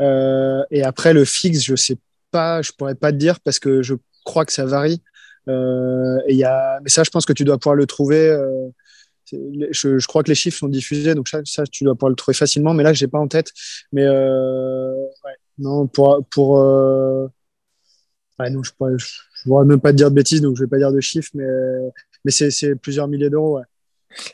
Euh, 0.00 0.62
et 0.70 0.82
après, 0.82 1.12
le 1.12 1.24
fixe, 1.24 1.62
je 1.62 1.74
sais 1.74 1.96
pas, 2.30 2.62
je 2.62 2.72
pourrais 2.72 2.94
pas 2.94 3.12
te 3.12 3.16
dire 3.16 3.40
parce 3.40 3.58
que 3.58 3.82
je 3.82 3.94
crois 4.24 4.44
que 4.44 4.52
ça 4.52 4.64
varie. 4.64 5.02
Euh, 5.48 6.18
et 6.28 6.34
y 6.34 6.44
a, 6.44 6.78
mais 6.82 6.90
ça, 6.90 7.02
je 7.02 7.10
pense 7.10 7.26
que 7.26 7.32
tu 7.32 7.44
dois 7.44 7.58
pouvoir 7.58 7.76
le 7.76 7.86
trouver. 7.86 8.28
Euh, 8.28 8.68
je, 9.32 10.06
crois 10.06 10.22
que 10.22 10.28
les 10.28 10.34
chiffres 10.34 10.58
sont 10.58 10.68
diffusés, 10.68 11.14
donc 11.14 11.28
ça, 11.28 11.64
tu 11.70 11.84
dois 11.84 11.94
pouvoir 11.94 12.10
le 12.10 12.16
trouver 12.16 12.36
facilement. 12.36 12.74
Mais 12.74 12.82
là, 12.82 12.92
j'ai 12.92 13.06
pas 13.06 13.18
en 13.18 13.28
tête. 13.28 13.52
Mais 13.92 14.04
euh, 14.04 14.94
non, 15.58 15.86
pour 15.86 16.24
pour 16.30 16.60
euh, 16.60 17.28
non, 18.38 18.62
je 18.62 18.72
pourrais, 18.72 18.96
pourrais 19.44 19.64
même 19.64 19.80
pas 19.80 19.92
te 19.92 19.96
dire 19.96 20.10
de 20.10 20.14
bêtises, 20.14 20.40
donc 20.40 20.56
je 20.56 20.64
vais 20.64 20.68
pas 20.68 20.78
dire 20.78 20.92
de 20.92 21.00
chiffres, 21.00 21.30
mais 21.34 21.46
mais 22.24 22.30
c'est 22.30 22.74
plusieurs 22.76 23.08
milliers 23.08 23.30
d'euros. 23.30 23.60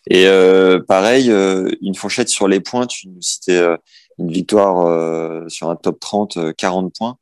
Et 0.09 0.27
euh, 0.27 0.81
pareil, 0.81 1.29
une 1.29 1.95
fourchette 1.95 2.29
sur 2.29 2.49
les 2.49 2.61
points. 2.61 2.87
Tu 2.87 3.09
nous 3.09 3.21
citais 3.21 3.63
une 4.19 4.31
victoire 4.31 5.49
sur 5.51 5.71
un 5.71 5.77
top 5.77 6.01
30, 6.01 6.55
40 6.57 6.95
points. 6.97 7.19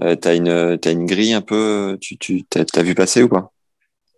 tu 0.00 0.28
as 0.28 0.34
une 0.34 0.78
une 0.84 1.06
grille 1.06 1.32
un 1.32 1.42
peu. 1.42 1.98
Tu 2.00 2.18
tu 2.18 2.44
vu 2.82 2.94
passer 2.94 3.22
ou 3.22 3.28
pas? 3.28 3.52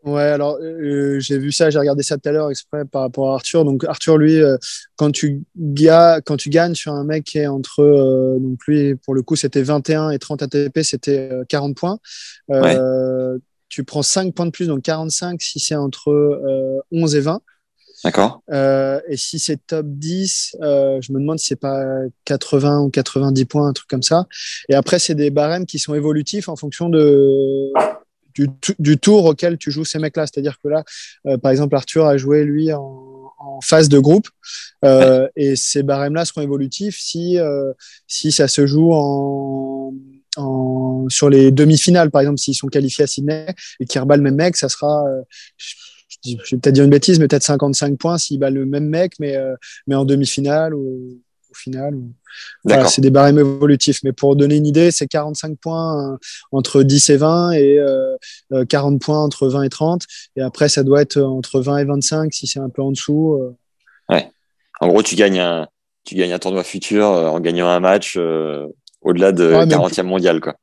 Ouais, 0.09 0.23
alors 0.23 0.59
euh, 0.63 1.21
j'ai 1.21 1.39
vu 1.39 1.53
ça, 1.53 1.69
j'ai 1.69 1.79
regardé 1.79 2.03
ça 2.03 2.17
tout 2.17 2.29
à 2.29 2.33
l'heure 2.33 2.51
exprès 2.51 2.85
par 2.87 3.03
rapport 3.03 3.33
à 3.33 3.35
Arthur. 3.35 3.65
Donc 3.65 3.85
Arthur, 3.85 4.17
lui, 4.17 4.41
euh, 4.41 4.57
quand 4.97 5.11
tu 5.11 5.43
ga 5.57 6.21
quand 6.23 6.39
tu 6.39 6.49
gagnes 6.49 6.75
sur 6.75 6.95
un 6.95 7.05
mec 7.05 7.25
qui 7.25 7.39
est 7.39 7.47
entre 7.47 7.83
euh, 7.83 8.39
donc 8.39 8.59
lui 8.67 8.95
pour 8.95 9.15
le 9.15 9.23
coup 9.23 9.37
c'était 9.37 9.63
21 9.63 10.11
et 10.11 10.19
30 10.19 10.43
ATP, 10.43 10.81
c'était 10.83 11.31
40 11.49 11.77
points. 11.77 11.99
Ouais. 12.49 12.79
Tu 13.69 13.85
prends 13.85 14.03
5 14.03 14.35
points 14.35 14.47
de 14.47 14.51
plus, 14.51 14.67
donc 14.67 14.81
45 14.81 15.43
si 15.43 15.61
c'est 15.61 15.77
entre 15.77 16.81
11 16.91 17.15
et 17.15 17.21
20. 17.21 17.41
D'accord. 18.05 18.43
et 18.51 19.17
si 19.17 19.39
c'est 19.41 19.59
top 19.67 19.85
10, 19.87 20.57
je 20.61 21.13
me 21.13 21.19
demande 21.19 21.39
si 21.39 21.49
c'est 21.49 21.57
pas 21.57 21.85
80 22.25 22.81
ou 22.81 22.91
90 22.91 23.45
points, 23.45 23.69
un 23.69 23.73
truc 23.75 23.89
comme 23.89 24.03
ça. 24.03 24.27
Et 24.71 24.75
après, 24.75 24.99
c'est 24.99 25.17
des 25.17 25.31
barèmes 25.31 25.67
qui 25.67 25.79
sont 25.79 25.95
évolutifs 25.95 26.49
en 26.49 26.57
fonction 26.57 26.89
de 26.89 27.71
du, 28.39 28.75
du, 28.79 28.99
tour 28.99 29.25
auquel 29.25 29.59
tu 29.59 29.71
joues 29.71 29.85
ces 29.85 29.99
mecs-là. 29.99 30.27
C'est-à-dire 30.27 30.59
que 30.63 30.69
là, 30.69 30.85
euh, 31.27 31.39
par 31.39 31.51
exemple, 31.51 31.75
Arthur 31.75 32.07
a 32.07 32.17
joué 32.17 32.45
lui 32.45 32.73
en, 32.73 33.33
en 33.39 33.61
phase 33.61 33.89
de 33.89 33.99
groupe 33.99 34.29
euh, 34.85 35.29
et 35.37 35.57
ces 35.57 35.83
barèmes-là 35.83 36.25
seront 36.25 36.43
évolutifs 36.43 36.99
si 36.99 37.39
euh, 37.39 37.73
si 38.07 38.33
ça 38.33 38.49
se 38.49 38.67
joue 38.67 38.93
en, 38.93 39.93
en 40.37 41.07
sur 41.09 41.31
les 41.31 41.51
demi-finales, 41.51 42.11
par 42.11 42.21
exemple, 42.21 42.39
s'ils 42.39 42.55
sont 42.55 42.69
qualifiés 42.69 43.05
à 43.05 43.07
Sydney 43.07 43.47
et 43.81 43.87
qu'ils 43.87 44.01
rebattent 44.01 44.19
le 44.19 44.25
même 44.25 44.37
mec, 44.37 44.57
ça 44.57 44.69
sera 44.69 45.05
euh, 45.09 45.23
je, 46.25 46.33
vais 46.33 46.61
peut-être 46.61 46.75
dire 46.75 46.85
une 46.85 46.91
bêtise, 46.91 47.19
mais 47.19 47.29
peut-être 47.29 47.43
55 47.43 47.97
points 47.99 48.19
s'il 48.19 48.39
bat 48.39 48.51
le 48.51 48.67
même 48.67 48.87
mec, 48.87 49.15
mais, 49.21 49.37
euh, 49.37 49.55
mais 49.87 49.95
en 49.95 50.05
demi-finale 50.05 50.75
ou 50.75 51.21
au 51.51 51.55
final. 51.55 51.95
Voilà, 52.65 52.87
c'est 52.87 53.01
des 53.01 53.11
barèmes 53.11 53.39
évolutifs. 53.39 54.01
Mais 54.05 54.13
pour 54.13 54.37
donner 54.37 54.57
une 54.57 54.67
idée, 54.67 54.91
c'est 54.91 55.07
45 55.07 55.59
points 55.59 56.13
euh, 56.13 56.17
entre 56.53 56.83
10 56.83 57.11
et 57.11 57.17
20 57.17 57.53
et 57.53 57.79
euh, 57.79 58.65
40 58.69 58.95
euh, 58.95 58.99
points 58.99 59.23
entre 59.23 59.49
20 59.49 59.63
et 59.63 59.69
30. 59.69 60.03
Et 60.37 60.43
après, 60.43 60.69
ça 60.69 60.83
doit 60.83 61.03
être 61.03 61.21
entre 61.21 61.61
20 61.61 61.79
et 61.79 61.85
25 61.85 62.33
si 62.33 62.47
c'est 62.47 62.61
un 62.61 62.69
peu 62.69 62.83
en 62.83 62.93
dessous. 62.93 63.39
Euh. 63.41 63.57
Ouais. 64.15 64.31
En 64.81 64.89
gros, 64.89 65.03
tu 65.03 65.17
gagnes 65.17 65.41
un, 65.41 65.69
tu 66.05 66.15
gagnes 66.15 66.33
un 66.33 66.39
tournoi 66.39 66.65
futur 66.65 67.07
en 67.07 67.41
gagnant 67.41 67.69
un 67.69 67.81
match 67.81 68.17
au-delà 69.03 69.33
de 69.33 69.53
ouais, 69.53 69.67
40e 69.67 70.03
mondial. 70.05 70.41
Quoi. 70.41 70.55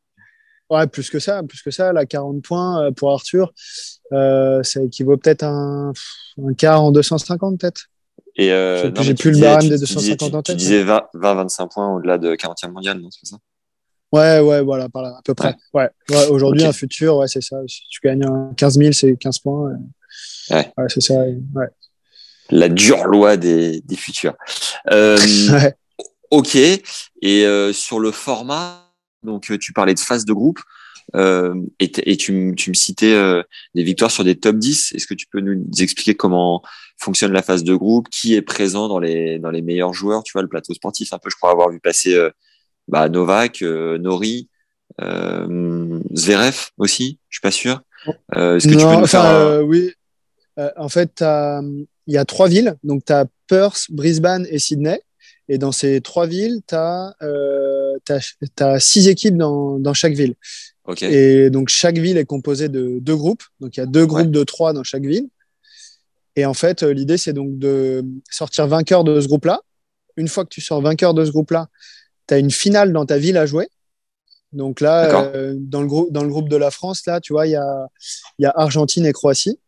Ouais, 0.70 0.88
plus 0.88 1.10
que 1.10 1.20
ça, 1.20 1.44
plus 1.44 1.62
que 1.62 1.72
ça. 1.72 1.92
Là, 1.94 2.06
40 2.06 2.42
points 2.42 2.92
pour 2.94 3.12
Arthur, 3.12 3.52
ça 4.12 4.82
équivaut 4.84 5.18
peut-être 5.18 5.44
à 5.44 5.50
un, 5.50 5.90
un 5.90 6.54
quart 6.54 6.82
en 6.82 6.92
250, 6.92 7.60
peut-être. 7.60 7.90
Et 8.38 8.52
euh, 8.52 8.92
j'ai 9.02 9.14
plus 9.14 9.32
le 9.32 9.40
barème 9.40 9.70
des 9.70 9.78
250 9.78 10.34
en 10.34 10.42
tête. 10.42 10.58
Tu 10.58 10.60
disais 10.60 10.84
20-25 10.84 11.74
points 11.74 11.96
au-delà 11.96 12.18
de 12.18 12.36
40e 12.36 12.72
mondial, 12.72 13.00
non 13.00 13.10
C'est 13.12 13.28
ça? 13.28 13.38
Ouais, 14.12 14.40
ouais, 14.40 14.62
voilà, 14.62 14.88
par 14.90 15.02
là, 15.02 15.10
à 15.18 15.22
peu 15.24 15.34
près. 15.34 15.56
Ouais. 15.74 15.90
ouais, 16.10 16.28
Aujourd'hui, 16.28 16.64
un 16.64 16.74
futur, 16.74 17.18
ouais, 17.18 17.28
c'est 17.28 17.42
ça. 17.42 17.58
Si 17.68 17.82
tu 17.90 18.00
gagnes 18.04 18.26
15 18.56 18.78
000, 18.78 18.92
c'est 18.92 19.16
15 19.18 19.40
points. 19.40 19.72
Ouais, 20.52 20.72
ouais 20.78 20.86
c'est 20.88 21.02
ça. 21.02 21.16
Ouais. 21.16 21.68
La 22.52 22.70
dure 22.70 23.06
loi 23.06 23.38
des, 23.38 23.82
des 23.82 23.96
futurs. 23.96 24.36
Euh. 24.92 25.18
Ok. 26.32 26.56
Et 26.56 27.46
euh, 27.46 27.72
sur 27.72 28.00
le 28.00 28.12
format, 28.12 28.92
donc 29.24 29.52
tu 29.60 29.74
parlais 29.74 29.94
de 29.94 30.00
phase 30.00 30.26
de 30.26 30.34
groupe. 30.34 30.60
Euh, 31.16 31.54
et, 31.80 31.92
et 32.04 32.18
tu, 32.18 32.54
tu, 32.58 32.70
me 32.72 32.76
citais 32.76 33.14
euh, 33.14 33.44
des 33.76 33.84
victoires 33.84 34.12
sur 34.12 34.24
des 34.24 34.36
top 34.36 34.58
10. 34.58 34.94
Est-ce 34.94 35.08
que 35.08 35.14
tu 35.14 35.28
peux 35.28 35.40
nous 35.40 35.64
expliquer 35.80 36.16
comment 36.16 36.62
fonctionne 36.98 37.32
la 37.32 37.42
phase 37.42 37.64
de 37.64 37.76
groupe, 37.76 38.10
qui 38.10 38.36
est 38.36 38.42
présent 38.42 38.88
dans 38.88 39.00
les, 39.00 39.40
dans 39.40 39.52
les 39.52 39.62
meilleurs 39.62 39.94
joueurs, 39.94 40.24
tu 40.24 40.34
vois, 40.34 40.42
le 40.42 40.48
plateau 40.48 40.74
sportif, 40.74 41.14
un 41.14 41.20
peu, 41.20 41.30
je 41.30 41.36
crois 41.36 41.52
avoir 41.52 41.70
vu 41.70 41.80
passer 41.80 42.16
euh, 42.16 42.30
bah, 42.88 43.10
Novak, 43.10 43.62
euh, 43.62 43.98
Nori, 43.98 44.50
euh, 45.02 46.00
Zverev 46.14 46.70
aussi, 46.78 47.20
je 47.30 47.38
suis 47.38 47.42
pas 47.42 47.52
sûr. 47.52 47.82
Est-ce 48.34 48.68
que 48.68 48.74
tu 48.74 48.86
peux 48.86 48.96
nous 48.96 49.08
faire 49.08 49.64
Oui, 49.66 49.92
en 50.78 50.90
fait, 50.90 51.22
il 51.22 52.14
y 52.14 52.18
a 52.18 52.26
trois 52.26 52.48
villes, 52.48 52.76
donc 52.84 53.04
tu 53.06 53.14
as 53.14 53.26
Perth, 53.48 53.86
Brisbane 53.90 54.48
et 54.50 54.60
Sydney. 54.60 55.02
Et 55.48 55.60
dans 55.60 55.72
ces 55.72 56.02
trois 56.02 56.26
villes, 56.26 56.62
tu 56.68 56.76
as, 56.76 57.16
as, 57.20 58.80
six 58.80 59.08
équipes 59.08 59.38
dans, 59.38 59.80
dans 59.80 59.94
chaque 59.94 60.14
ville. 60.14 60.36
Et 61.02 61.50
donc, 61.50 61.70
chaque 61.70 61.98
ville 61.98 62.18
est 62.18 62.26
composée 62.26 62.70
de 62.70 63.00
deux 63.00 63.16
groupes. 63.16 63.44
Donc, 63.60 63.78
il 63.78 63.80
y 63.80 63.84
a 63.84 63.88
deux 63.88 64.06
groupes 64.06 64.32
de 64.32 64.44
trois 64.44 64.74
dans 64.74 64.84
chaque 64.84 65.04
ville. 65.04 65.28
Et 66.36 66.46
en 66.46 66.54
fait, 66.54 66.84
euh, 66.84 66.94
l'idée, 66.94 67.18
c'est 67.18 67.34
donc 67.34 67.58
de 67.58 68.04
sortir 68.30 68.68
vainqueur 68.68 69.04
de 69.04 69.20
ce 69.20 69.28
groupe-là. 69.28 69.62
Une 70.18 70.28
fois 70.28 70.44
que 70.44 70.50
tu 70.50 70.62
sors 70.62 70.82
vainqueur 70.82 71.14
de 71.14 71.24
ce 71.26 71.32
groupe-là, 71.32 71.68
tu 72.28 72.34
as 72.34 72.38
une 72.38 72.52
finale 72.52 72.94
dans 72.94 73.06
ta 73.06 73.18
ville 73.18 73.38
à 73.38 73.46
jouer. 73.46 73.68
Donc 74.52 74.80
là, 74.80 75.26
euh, 75.36 75.54
dans, 75.58 75.82
le 75.82 75.88
groupe, 75.88 76.12
dans 76.12 76.24
le 76.24 76.30
groupe 76.30 76.50
de 76.50 76.56
la 76.56 76.72
France, 76.72 77.06
là, 77.06 77.20
tu 77.20 77.34
vois, 77.34 77.48
il 77.48 77.52
y 77.52 77.56
a, 77.56 77.88
y 78.40 78.46
a 78.46 78.54
Argentine 78.56 79.06
et 79.06 79.12
Croatie. 79.12 79.60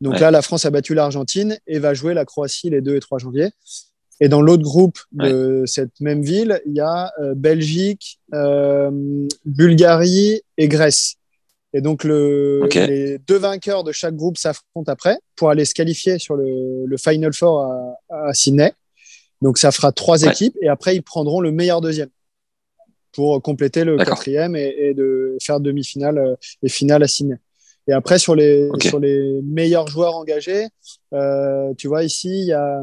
Donc 0.00 0.20
là, 0.20 0.30
la 0.30 0.42
France 0.42 0.64
a 0.64 0.70
battu 0.70 0.94
l'Argentine 0.94 1.58
et 1.66 1.78
va 1.78 1.94
jouer 1.94 2.14
la 2.14 2.24
Croatie 2.24 2.70
les 2.70 2.80
2 2.80 2.96
et 2.96 3.00
3 3.00 3.18
janvier. 3.18 3.50
Et 4.20 4.28
dans 4.28 4.40
l'autre 4.40 4.62
groupe 4.62 4.98
de 5.12 5.62
cette 5.66 6.00
même 6.00 6.22
ville, 6.22 6.60
il 6.66 6.74
y 6.74 6.80
a 6.80 7.12
euh, 7.20 7.34
Belgique, 7.36 8.20
euh, 8.34 8.90
Bulgarie 9.44 10.42
et 10.56 10.68
Grèce. 10.68 11.16
Et 11.74 11.80
donc 11.80 12.04
le, 12.04 12.66
les 12.74 13.18
deux 13.18 13.36
vainqueurs 13.36 13.84
de 13.84 13.92
chaque 13.92 14.14
groupe 14.16 14.38
s'affrontent 14.38 14.90
après 14.90 15.18
pour 15.36 15.50
aller 15.50 15.64
se 15.64 15.74
qualifier 15.74 16.18
sur 16.18 16.34
le, 16.34 16.86
le 16.86 16.96
Final 16.96 17.32
Four 17.34 17.60
à, 17.62 18.28
à, 18.28 18.32
Sydney. 18.32 18.72
Donc 19.42 19.58
ça 19.58 19.70
fera 19.70 19.92
trois 19.92 20.22
équipes 20.22 20.56
et 20.62 20.68
après 20.68 20.96
ils 20.96 21.02
prendront 21.02 21.40
le 21.40 21.52
meilleur 21.52 21.80
deuxième 21.80 22.08
pour 23.12 23.40
compléter 23.42 23.84
le 23.84 23.98
quatrième 23.98 24.56
et, 24.56 24.74
et, 24.78 24.94
de 24.94 25.36
faire 25.42 25.60
demi-finale 25.60 26.18
euh, 26.18 26.34
et 26.62 26.68
finale 26.68 27.02
à 27.02 27.08
Sydney. 27.08 27.36
Et 27.86 27.92
après 27.92 28.18
sur 28.18 28.34
les 28.34 28.68
sur 28.80 28.98
les 28.98 29.40
meilleurs 29.42 29.88
joueurs 29.88 30.16
engagés, 30.16 30.68
euh, 31.12 31.72
tu 31.76 31.88
vois 31.88 32.02
ici 32.02 32.28
il 32.28 32.46
y 32.46 32.52
a 32.52 32.82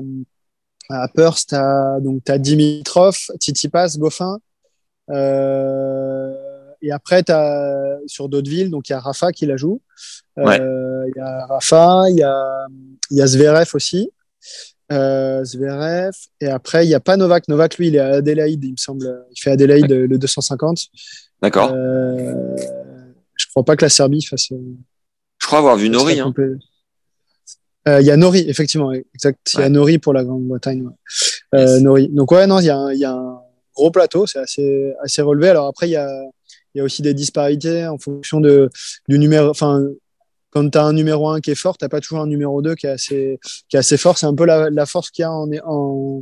à 0.89 1.08
Perth, 1.08 1.46
tu 1.50 1.56
as, 1.56 2.00
donc, 2.01 2.30
as 2.30 2.38
Dimitrov, 2.38 3.18
Tsitsipas, 3.39 3.98
Goffin. 3.98 4.38
Euh, 5.10 6.55
et 6.82 6.91
après, 6.91 7.29
as 7.29 7.98
sur 8.08 8.29
d'autres 8.29 8.50
villes, 8.50 8.70
donc 8.70 8.89
il 8.89 8.94
y 8.94 8.96
a 8.96 9.00
Rafa 9.00 9.32
qui 9.32 9.46
la 9.46 9.58
joue. 9.58 9.82
Euh, 10.38 11.03
il 11.08 11.13
y 11.15 11.20
a 11.20 11.46
Rafa, 11.48 12.03
il 12.10 12.17
y 12.17 12.24
a, 12.24 12.67
y 13.12 13.22
a 13.22 13.27
Zverev 13.27 13.70
aussi. 13.74 14.12
Euh, 14.91 15.44
Zverev. 15.44 16.13
Et 16.41 16.48
après, 16.48 16.86
il 16.86 16.89
n'y 16.89 16.96
a 16.96 17.00
pas 17.00 17.17
Novak. 17.17 17.48
Novak, 17.48 17.77
lui, 17.77 17.88
il 17.88 17.96
est 17.96 18.00
à 18.00 18.15
Adélaïde, 18.15 18.63
il 18.63 18.72
me 18.72 18.77
semble. 18.77 19.25
Il 19.32 19.39
fait 19.39 19.51
Adélaïde 19.51 19.91
le 19.91 20.17
250. 20.17 20.79
D'accord. 21.41 21.72
Euh, 21.74 22.55
je 23.36 23.46
crois 23.48 23.63
pas 23.63 23.75
que 23.75 23.86
la 23.86 23.89
Serbie 23.89 24.24
fasse. 24.24 24.50
Je 24.50 25.48
crois 25.48 25.60
avoir 25.60 25.75
vu 25.75 25.89
Nori. 25.89 26.20
Hein. 26.20 26.34
Euh, 27.88 28.01
il 28.01 28.08
y 28.08 28.12
a 28.12 28.17
Nori, 28.17 28.46
effectivement, 28.48 28.91
exact. 28.91 29.53
Il 29.53 29.60
y 29.60 29.63
a 29.63 29.70
Nori 29.70 30.00
pour 30.00 30.13
la 30.13 30.24
Grande-Bretagne. 30.24 30.88
Euh, 31.53 31.79
Nori. 31.79 32.10
Donc 32.10 32.32
ouais, 32.32 32.48
non, 32.48 32.60
il 32.60 32.65
y, 32.65 32.70
a 32.70 32.77
un, 32.77 32.94
y 32.94 33.05
a 33.05 33.12
un 33.12 33.39
gros 33.75 33.91
plateau, 33.91 34.25
c'est 34.25 34.39
assez, 34.39 34.94
assez 35.03 35.22
relevé. 35.22 35.50
Alors 35.50 35.67
après, 35.67 35.88
il 35.88 35.91
y 35.91 35.98
a, 35.98 36.10
y 36.79 36.82
a 36.82 36.84
aussi 36.84 37.01
des 37.01 37.13
disparités 37.13 37.88
en 37.88 37.98
fonction 37.98 38.39
de, 38.39 38.70
du 39.08 39.20
numéro. 39.20 39.50
Enfin, 39.50 39.82
quand 40.50 40.70
tu 40.70 40.77
as 40.77 40.84
un 40.84 40.94
numéro 40.94 41.29
1 41.29 41.41
qui 41.41 41.51
est 41.51 41.55
fort, 41.55 41.77
tu 41.77 41.88
pas 41.89 42.00
toujours 42.00 42.22
un 42.22 42.27
numéro 42.27 42.62
2 42.62 42.75
qui 42.75 42.88
est 42.88 42.91
assez, 42.91 43.39
qui 43.67 43.75
est 43.75 43.79
assez 43.79 43.98
fort. 43.98 44.17
C'est 44.17 44.25
un 44.25 44.36
peu 44.36 44.46
la, 44.46 44.70
la 44.70 44.86
force 44.86 45.12
qu'il 45.12 45.24
y 45.24 45.25
a 45.25 45.32
en, 45.32 45.50
en, 45.65 46.22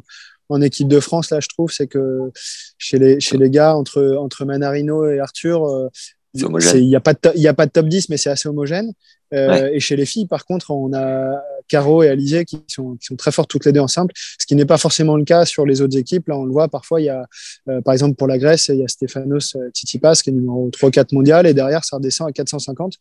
en, 0.49 0.61
équipe 0.61 0.87
de 0.87 0.99
France, 0.99 1.29
là, 1.29 1.39
je 1.39 1.47
trouve, 1.49 1.71
c'est 1.71 1.87
que 1.87 2.31
chez 2.77 2.97
les, 2.97 3.19
chez 3.19 3.37
les 3.37 3.49
gars, 3.49 3.75
entre, 3.75 4.17
entre 4.19 4.45
Manarino 4.45 5.07
et 5.07 5.19
Arthur, 5.19 5.65
euh, 5.65 5.87
il 6.33 6.87
n'y 6.87 6.95
a, 6.95 6.99
pas 6.99 7.13
de, 7.13 7.47
a 7.47 7.53
pas 7.53 7.65
de 7.65 7.71
top 7.71 7.87
10, 7.87 8.09
mais 8.09 8.17
c'est 8.17 8.29
assez 8.29 8.49
homogène. 8.49 8.93
Euh, 9.33 9.69
Et 9.71 9.79
chez 9.79 9.95
les 9.95 10.05
filles, 10.05 10.27
par 10.27 10.45
contre, 10.45 10.71
on 10.71 10.93
a 10.93 11.41
Caro 11.67 12.03
et 12.03 12.09
Alizé 12.09 12.45
qui 12.45 12.61
sont, 12.67 12.95
qui 12.95 13.05
sont 13.05 13.15
très 13.15 13.31
fortes 13.31 13.49
toutes 13.49 13.65
les 13.65 13.71
deux 13.71 13.79
en 13.79 13.87
simple, 13.87 14.13
ce 14.39 14.45
qui 14.45 14.55
n'est 14.55 14.65
pas 14.65 14.77
forcément 14.77 15.15
le 15.15 15.25
cas 15.25 15.45
sur 15.45 15.65
les 15.65 15.81
autres 15.81 15.97
équipes. 15.97 16.27
Là, 16.27 16.37
on 16.37 16.45
le 16.45 16.51
voit 16.51 16.67
parfois, 16.67 17.01
il 17.01 17.05
y 17.05 17.09
a, 17.09 17.25
euh, 17.69 17.81
par 17.81 17.93
exemple, 17.93 18.15
pour 18.15 18.27
la 18.27 18.37
Grèce, 18.37 18.67
il 18.69 18.79
y 18.79 18.83
a 18.83 18.87
Stefanos 18.87 19.55
euh, 19.55 19.69
Tsitsipas 19.69 20.21
qui 20.23 20.29
est 20.29 20.33
numéro 20.33 20.69
3-4 20.69 21.13
mondial 21.13 21.47
et 21.47 21.53
derrière, 21.53 21.83
ça 21.83 21.97
redescend 21.97 22.27
à 22.27 22.31
450. 22.31 22.95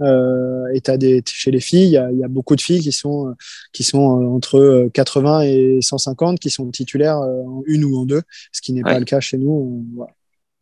Euh, 0.00 0.66
et 0.74 0.82
as 0.88 0.96
des, 0.96 1.22
chez 1.26 1.50
les 1.50 1.60
filles, 1.60 1.86
il 1.86 1.92
y, 1.92 1.96
a, 1.96 2.10
il 2.10 2.18
y, 2.18 2.24
a, 2.24 2.28
beaucoup 2.28 2.56
de 2.56 2.60
filles 2.60 2.80
qui 2.80 2.92
sont, 2.92 3.34
qui 3.72 3.84
sont 3.84 3.98
entre 3.98 4.88
80 4.92 5.42
et 5.42 5.78
150 5.80 6.40
qui 6.40 6.50
sont 6.50 6.68
titulaires 6.70 7.18
en 7.18 7.62
une 7.66 7.84
ou 7.84 7.96
en 7.98 8.04
deux, 8.04 8.22
ce 8.52 8.60
qui 8.62 8.72
n'est 8.72 8.82
pas 8.82 8.98
le 8.98 9.04
cas 9.04 9.20
chez 9.20 9.38
nous. 9.38 9.84
Voilà. 9.94 10.12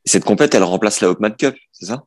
Cette 0.04 0.24
compète, 0.24 0.54
elle 0.54 0.62
remplace 0.62 1.00
la 1.00 1.10
Hopman 1.10 1.34
Cup, 1.36 1.56
c'est 1.72 1.86
ça? 1.86 2.04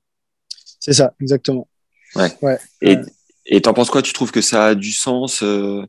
C'est 0.80 0.94
ça, 0.94 1.14
exactement. 1.22 1.68
Ouais. 2.16 2.32
ouais. 2.42 2.60
Et 2.82 2.98
et 3.46 3.62
t'en 3.62 3.74
penses 3.74 3.90
quoi? 3.90 4.02
Tu 4.02 4.14
trouves 4.14 4.32
que 4.32 4.42
ça 4.42 4.68
a 4.68 4.76
du 4.76 4.92
sens, 4.92 5.44
euh, 5.44 5.84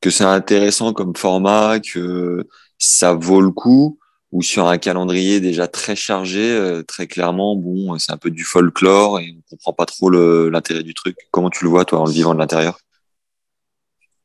que 0.00 0.10
c'est 0.10 0.24
intéressant 0.24 0.92
comme 0.92 1.14
format, 1.14 1.78
que 1.80 2.46
ça 2.78 3.12
vaut 3.14 3.40
le 3.40 3.50
coup? 3.50 3.98
Ou 4.32 4.42
sur 4.42 4.66
un 4.66 4.76
calendrier 4.76 5.40
déjà 5.40 5.68
très 5.68 5.94
chargé, 5.94 6.50
euh, 6.50 6.82
très 6.82 7.06
clairement, 7.06 7.54
bon, 7.56 7.96
c'est 7.98 8.12
un 8.12 8.16
peu 8.16 8.30
du 8.30 8.44
folklore 8.44 9.20
et 9.20 9.34
on 9.36 9.42
comprend 9.50 9.72
pas 9.72 9.86
trop 9.86 10.10
l'intérêt 10.10 10.82
du 10.82 10.94
truc? 10.94 11.16
Comment 11.30 11.48
tu 11.48 11.64
le 11.64 11.70
vois 11.70 11.84
toi 11.84 12.00
en 12.00 12.06
le 12.06 12.12
vivant 12.12 12.34
de 12.34 12.40
l'intérieur? 12.40 12.80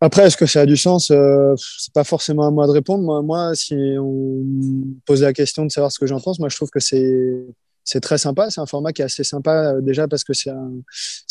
Après, 0.02 0.24
est-ce 0.26 0.38
que 0.38 0.48
ça 0.48 0.62
a 0.62 0.66
du 0.66 0.78
sens 0.78 1.12
euh, 1.12 1.54
C'est 1.78 1.94
pas 1.94 2.04
forcément 2.04 2.48
à 2.48 2.52
moi 2.52 2.66
de 2.66 2.72
répondre. 2.72 3.04
Moi, 3.04 3.22
moi, 3.22 3.56
si 3.56 3.76
on 4.00 4.42
me 4.44 4.84
pose 5.06 5.22
la 5.22 5.32
question 5.32 5.66
de 5.66 5.72
savoir 5.72 5.92
ce 5.92 6.00
que 6.00 6.08
j'en 6.08 6.20
pense, 6.20 6.40
moi, 6.40 6.50
je 6.50 6.56
trouve 6.56 6.72
que 6.72 6.80
c'est 6.80 7.46
c'est 7.84 8.00
très 8.00 8.18
sympa. 8.18 8.50
C'est 8.50 8.62
un 8.62 8.66
format 8.66 8.94
qui 8.94 9.02
est 9.02 9.06
assez 9.06 9.24
sympa 9.24 9.74
euh, 9.74 9.82
déjà 9.82 10.08
parce 10.08 10.24
que 10.24 10.34
c'est 10.34 10.50
un, 10.50 10.72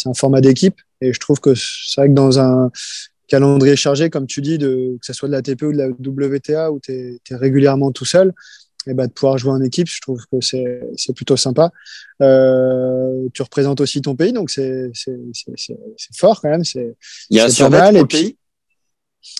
un 0.07 0.15
format 0.15 0.41
d'équipe. 0.41 0.77
Et 1.01 1.13
je 1.13 1.19
trouve 1.19 1.41
que 1.41 1.55
c'est 1.55 2.01
vrai 2.01 2.09
que 2.09 2.15
dans 2.15 2.39
un 2.39 2.71
calendrier 3.29 3.77
chargé, 3.77 4.11
comme 4.11 4.27
tu 4.27 4.41
dis, 4.41 4.59
de, 4.59 4.99
que 5.01 5.07
ce 5.07 5.13
soit 5.13 5.29
de 5.29 5.33
la 5.33 5.43
TP 5.43 5.63
ou 5.63 5.73
de 5.73 5.79
la 5.79 5.89
WTA, 5.89 6.71
où 6.71 6.81
tu 6.81 6.93
es, 6.93 7.35
régulièrement 7.35 7.93
tout 7.93 8.05
seul, 8.05 8.33
et 8.87 8.95
bah, 8.95 9.07
de 9.07 9.13
pouvoir 9.13 9.39
jouer 9.39 9.53
en 9.53 9.63
équipe, 9.63 9.89
je 9.89 10.01
trouve 10.01 10.21
que 10.31 10.41
c'est 10.41 11.13
plutôt 11.15 11.37
sympa. 11.37 11.71
Euh, 12.23 13.29
tu 13.33 13.43
représentes 13.43 13.81
aussi 13.81 14.03
ton 14.03 14.17
pays, 14.17 14.33
donc 14.33 14.51
c'est 14.51 14.91
fort 16.17 16.41
quand 16.41 16.51
même. 16.51 16.63
Il 17.31 17.37
y 17.37 17.41
a 17.41 17.45
un 17.45 17.49
survêt 17.49 17.91
pour 17.91 18.01
le 18.01 18.07
pays? 18.07 18.37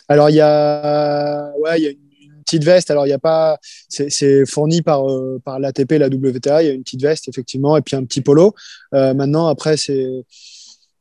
Alors, 0.09 0.31
il 0.31 0.37
y 0.37 0.41
a, 0.41 1.53
ouais, 1.59 1.79
il 1.79 1.85
y 1.85 1.87
a 1.87 1.91
une 1.91 2.11
petite 2.45 2.65
veste. 2.65 2.91
Alors, 2.91 3.07
il 3.07 3.11
n'y 3.11 3.15
a 3.15 3.19
pas, 3.19 3.59
c'est 3.89 4.45
fourni 4.47 4.83
par, 4.83 5.09
euh, 5.09 5.41
par 5.45 5.59
l'ATP, 5.59 5.93
la 5.93 6.09
WTA. 6.09 6.63
Il 6.63 6.67
y 6.67 6.71
a 6.71 6.73
une 6.73 6.83
petite 6.83 7.03
veste, 7.03 7.29
effectivement, 7.29 7.77
et 7.77 7.83
puis 7.83 7.97
un 7.97 8.05
petit 8.05 8.21
polo. 8.21 8.55
Euh, 8.95 9.15
maintenant, 9.15 9.47
après, 9.47 9.77
c'est 9.77 10.07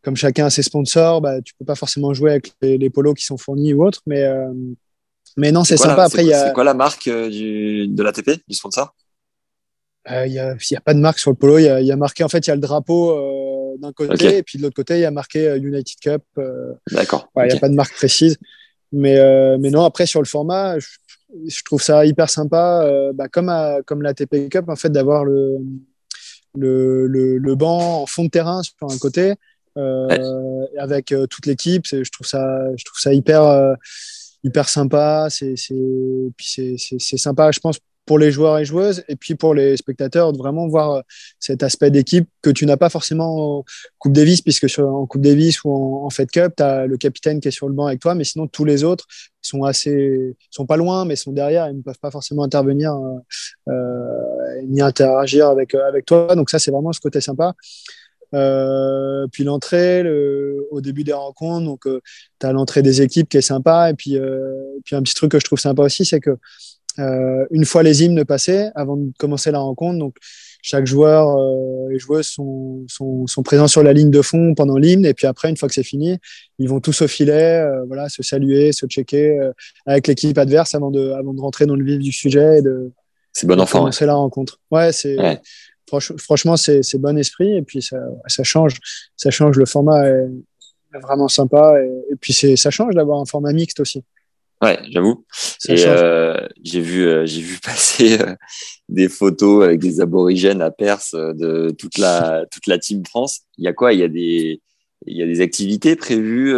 comme 0.03 0.15
chacun 0.15 0.45
a 0.45 0.50
ses 0.50 0.63
sponsors, 0.63 1.19
bah, 1.19 1.41
tu 1.41 1.53
peux 1.55 1.65
pas 1.65 1.75
forcément 1.75 2.13
jouer 2.13 2.31
avec 2.31 2.53
les, 2.62 2.89
polos 2.89 3.13
qui 3.15 3.25
sont 3.25 3.38
fournis 3.38 3.74
ou 3.74 3.86
autres. 3.86 4.01
Mais, 4.05 4.24
euh, 4.24 4.51
mais 5.36 5.51
non, 5.51 5.63
c'est 5.63 5.75
sympa. 5.75 6.03
Après, 6.03 6.24
il 6.24 6.29
y 6.29 6.33
a. 6.33 6.48
C'est 6.48 6.53
quoi 6.53 6.63
la 6.63 6.74
marque 6.74 7.09
du, 7.09 7.88
de 7.88 8.03
l'ATP, 8.03 8.41
du 8.48 8.55
sponsor 8.55 8.95
Il 10.07 10.31
n'y 10.31 10.39
a, 10.39 10.55
y 10.55 10.75
a, 10.75 10.81
pas 10.81 10.93
de 10.93 11.00
marque 11.00 11.19
sur 11.19 11.31
le 11.31 11.36
polo. 11.36 11.57
Il 11.57 11.65
y 11.65 11.69
a, 11.69 11.81
y 11.81 11.91
a, 11.91 11.98
marqué, 11.98 12.24
en 12.24 12.29
fait, 12.29 12.48
il 12.48 12.50
y 12.50 12.51
a 12.51 12.55
le 12.55 12.62
drapeau 12.62 13.77
d'un 13.79 13.91
côté, 13.91 14.38
et 14.38 14.43
puis 14.43 14.57
de 14.57 14.63
l'autre 14.63 14.75
côté, 14.75 14.95
il 14.95 15.01
y 15.01 15.05
a 15.05 15.12
marqué 15.12 15.57
United 15.57 16.00
Cup. 16.00 16.24
D'accord. 16.91 17.29
Il 17.38 17.48
n'y 17.48 17.51
a 17.51 17.59
pas 17.59 17.69
de 17.69 17.75
marque 17.75 17.93
précise. 17.93 18.38
Mais, 18.91 19.17
mais 19.60 19.69
non, 19.69 19.84
après, 19.84 20.05
sur 20.05 20.22
le 20.22 20.25
format, 20.27 20.79
je, 20.79 20.88
je 21.48 21.63
trouve 21.63 21.81
ça 21.81 22.05
hyper 22.05 22.29
sympa, 22.29 22.84
euh, 22.84 23.13
bah, 23.13 23.27
comme, 23.27 23.50
à, 23.50 23.81
comme 23.86 24.01
la 24.01 24.13
TP 24.13 24.50
Cup, 24.50 24.65
en 24.67 24.75
fait, 24.75 24.89
d'avoir 24.89 25.25
le, 25.25 25.58
le, 26.55 27.08
le, 27.08 27.38
le, 27.38 27.55
banc 27.55 28.01
en 28.01 28.05
fond 28.05 28.25
de 28.25 28.29
terrain 28.29 28.63
sur 28.63 28.75
un 28.81 28.98
côté, 28.98 29.36
euh, 29.77 30.65
avec 30.77 31.12
euh, 31.12 31.27
toute 31.27 31.46
l'équipe. 31.46 31.86
Je 31.86 32.10
trouve 32.10 32.27
ça, 32.27 32.75
je 32.75 32.84
trouve 32.84 33.00
ça 33.00 33.13
hyper, 33.13 33.75
hyper 34.43 34.69
sympa. 34.69 35.27
C'est, 35.29 35.55
sympa, 37.17 37.51
je 37.51 37.60
pense, 37.60 37.79
pour 38.10 38.18
les 38.18 38.32
joueurs 38.32 38.58
et 38.58 38.66
joueuses, 38.66 39.04
et 39.08 39.16
puis 39.16 39.36
pour 39.36 39.54
les 39.54 39.78
spectateurs, 39.78 40.34
de 40.34 40.38
vraiment 40.39 40.68
voir 40.68 40.94
euh, 40.94 41.01
cet 41.39 41.62
aspect 41.62 41.92
d'équipe 41.92 42.28
que 42.42 42.50
tu 42.50 42.66
n'as 42.66 42.75
pas 42.75 42.89
forcément 42.89 43.60
en 43.60 43.66
Coupe 44.00 44.13
Davis, 44.13 44.42
puisque 44.42 44.66
en 44.80 45.06
Coupe 45.06 45.22
Davis 45.22 45.63
ou 45.63 45.70
en, 45.72 46.10
Fed 46.10 46.32
Cup, 46.32 46.54
tu 46.58 46.63
as 46.63 46.88
le 46.88 46.98
capitaine 46.98 47.39
qui 47.39 47.50
est 47.50 47.51
sur 47.51 47.68
le 47.68 47.75
banc 47.75 47.86
avec 47.86 48.00
toi, 48.00 48.16
mais 48.16 48.24
sinon 48.24 48.48
tous 48.48 48.66
les 48.66 48.84
autres 48.84 49.06
sont 49.44 49.63
assez, 49.63 50.36
sont 50.50 50.66
pas 50.66 50.75
loin, 50.75 51.06
mais 51.06 51.16
sont 51.16 51.34
derrière, 51.34 51.70
ils 51.70 51.78
ne 51.78 51.84
peuvent 51.84 52.00
pas 52.01 52.10
forcément 52.10 52.44
intervenir 52.44 52.96
euh, 52.96 53.72
euh 53.72 54.62
ni 54.68 54.82
interagir 54.82 55.48
avec, 55.48 55.75
avec 55.75 56.08
toi. 56.08 56.36
Donc 56.36 56.50
ça, 56.50 56.58
c'est 56.58 56.72
vraiment 56.72 56.92
ce 56.94 57.00
côté 57.00 57.22
sympa. 57.22 57.54
Puis 58.32 59.44
l'entrée 59.44 60.04
au 60.72 60.82
début 60.82 61.04
des 61.04 61.13
rencontres, 61.13 61.66
donc 61.66 61.86
euh, 61.86 62.01
tu 62.39 62.48
as 62.48 62.54
l'entrée 62.54 62.82
des 62.82 63.04
équipes 63.04 63.30
qui 63.30 63.38
est 63.38 63.42
sympa. 63.42 63.92
Et 63.92 63.94
puis, 63.94 64.18
puis 64.84 64.96
un 64.96 65.04
petit 65.04 65.13
truc 65.13 65.32
que 65.32 65.39
je 65.39 65.46
trouve 65.46 65.60
sympa 65.60 65.84
aussi, 65.84 66.06
c'est 66.06 66.20
que 66.20 66.38
une 67.51 67.65
fois 67.65 67.84
les 67.84 68.03
hymnes 68.03 68.25
passés, 68.25 68.70
avant 68.75 68.98
de 68.98 69.12
commencer 69.18 69.51
la 69.51 69.60
rencontre, 69.60 70.00
donc 70.00 70.15
chaque 70.62 70.86
joueur 70.86 71.38
et 71.91 72.00
joueuse 72.00 72.27
sont, 72.27 72.84
sont, 72.88 73.27
sont, 73.27 73.44
présents 73.44 73.70
sur 73.70 73.82
la 73.82 73.94
ligne 73.94 74.12
de 74.12 74.22
fond 74.22 74.53
pendant 74.56 74.77
l'hymne. 74.77 75.06
Et 75.06 75.13
puis 75.13 75.25
après, 75.25 75.50
une 75.50 75.56
fois 75.56 75.70
que 75.70 75.75
c'est 75.75 75.84
fini, 75.84 76.18
ils 76.58 76.68
vont 76.68 76.82
tous 76.82 77.01
au 77.01 77.08
filet, 77.08 77.65
voilà, 77.88 78.10
se 78.10 78.24
saluer, 78.24 78.74
se 78.74 78.86
checker 78.86 79.39
avec 79.86 80.08
l'équipe 80.08 80.38
adverse 80.38 80.75
avant 80.75 80.91
de, 80.91 81.12
avant 81.12 81.34
de 81.34 81.39
rentrer 81.39 81.65
dans 81.65 81.75
le 81.75 81.86
vif 81.86 82.00
du 82.00 82.12
sujet 82.12 82.60
et 82.60 82.62
de, 82.62 82.91
c'est 83.34 83.48
bon 83.48 83.60
enfant. 83.60 83.79
Commencer 83.79 84.06
la 84.06 84.15
rencontre. 84.15 84.60
Ouais, 84.72 84.91
c'est 84.91 85.18
franchement, 86.18 86.58
c'est 86.58 86.98
bon 86.98 87.18
esprit 87.18 87.56
et 87.56 87.62
puis 87.62 87.82
ça, 87.82 87.98
ça, 88.27 88.44
change, 88.44 88.75
ça 89.15 89.32
change. 89.32 89.58
Le 89.58 89.65
format 89.65 90.08
est 90.08 90.29
vraiment 91.01 91.27
sympa 91.27 91.75
et, 91.82 92.15
puis 92.20 92.34
ça 92.34 92.70
change 92.70 92.96
d'avoir 92.96 93.20
un 93.20 93.25
format 93.25 93.53
mixte 93.53 93.79
aussi. 93.79 94.03
Ouais, 94.62 94.80
j'avoue. 94.89 95.25
Euh, 95.70 96.48
j'ai 96.63 96.82
vu, 96.82 97.08
euh, 97.08 97.25
j'ai 97.25 97.42
vu 97.42 97.60
passer 97.63 98.20
euh, 98.20 98.36
des 98.89 99.08
photos 99.08 99.63
avec 99.63 99.80
des 99.80 100.01
aborigènes 100.01 100.62
à 100.62 100.72
Perse 100.72 101.13
de 101.13 101.72
toute 101.78 101.98
la 101.98 102.46
toute 102.51 102.68
la 102.68 102.78
team 102.78 103.06
France. 103.06 103.42
Il 103.58 103.63
y 103.63 103.68
a 103.68 103.74
quoi? 103.74 103.94
Il 103.94 104.00
y 104.00 104.04
a 104.04 104.10
des 104.10 104.62
il 105.06 105.16
y 105.16 105.24
a 105.24 105.25
des 105.25 105.39
activités 105.39 105.96
prévues 105.96 106.54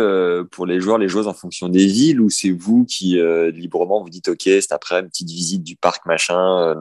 pour 0.50 0.65
les 0.65 0.81
joueurs, 0.81 0.98
les 0.98 1.08
joueuses 1.08 1.27
en 1.27 1.34
fonction 1.34 1.70
des 1.70 1.86
villes 1.86 2.20
ou 2.20 2.31
c'est 2.31 2.50
vous 2.50 2.86
qui 2.86 3.20
librement 3.53 4.01
vous 4.01 4.10
dites 4.10 4.29
ok, 4.29 4.41
c'est 4.46 4.72
après 4.72 4.96
une 4.96 5.10
petite 5.10 5.29
visite 5.29 5.62
du 5.62 5.75
parc 5.75 6.08
machin 6.08 6.75